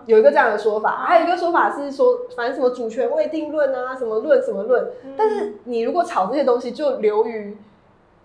[0.06, 4.88] 有一个这样的说法，还有一个说法是说，反正什么主权未定论啊，什么论什么论。
[5.16, 7.56] 但是你如果吵这些东西，就流于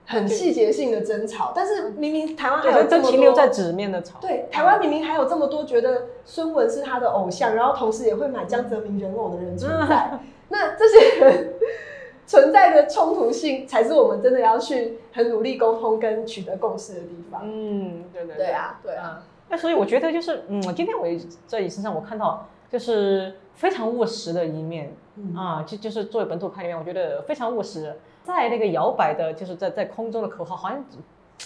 [0.06, 1.52] 很细节性的争吵。
[1.56, 4.20] 但是明明台湾还有这么停留在纸面的吵。
[4.22, 10.20] 对，台湾明明还有这么多觉得孙文是他的偶像，然后同时也会买江泽民人偶的人存在。
[10.50, 11.54] 那这些人
[12.26, 17.42] 存在的冲突性，才是我们真的要去很努力沟通跟取得共识的地方。
[17.44, 19.24] 嗯，对对对啊，对啊。
[19.54, 21.06] 那所以我觉得就是，嗯，今天我
[21.46, 24.92] 在你身上我看到就是非常务实的一面
[25.36, 30.84] 啊，就就是作为本土派里面，我觉得非常务实，在那个摇摆的，就是在在空中的口号，好像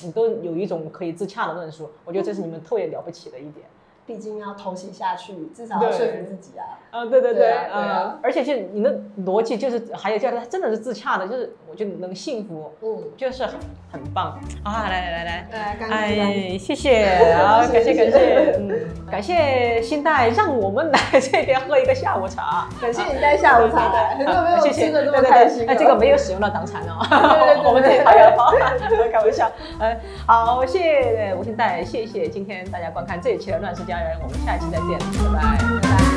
[0.03, 3.66] 你都有一种可以自洽的论述，我觉得这是你们特别了不起的一点。
[4.08, 6.80] 毕竟要偷袭下去，至少要说服自己啊！
[6.89, 13.55] 啊，对对对，啊，而且就你的逻辑，就是还有叫他真的是自洽的，就是我觉得能幸福，嗯，就是很
[13.91, 14.39] 很棒。
[14.64, 14.88] 啊！
[14.89, 17.03] 来来来来，哎，谢谢。
[17.36, 18.80] 啊，感谢感谢，嗯，
[19.12, 27.03] 感谢新代让我们来 这边喝一个下午茶，感谢你带下午茶，很久没有吃的这么开心，哎，这个没有使用到当餐哦，
[27.68, 28.32] 我们这还要
[29.12, 34.18] 开玩笑，嗯，好，谢谢吴新代，谢谢今天大家观看这一期的乱世人。
[34.22, 35.00] 我们下期再见，
[35.34, 36.16] 拜拜，拜拜。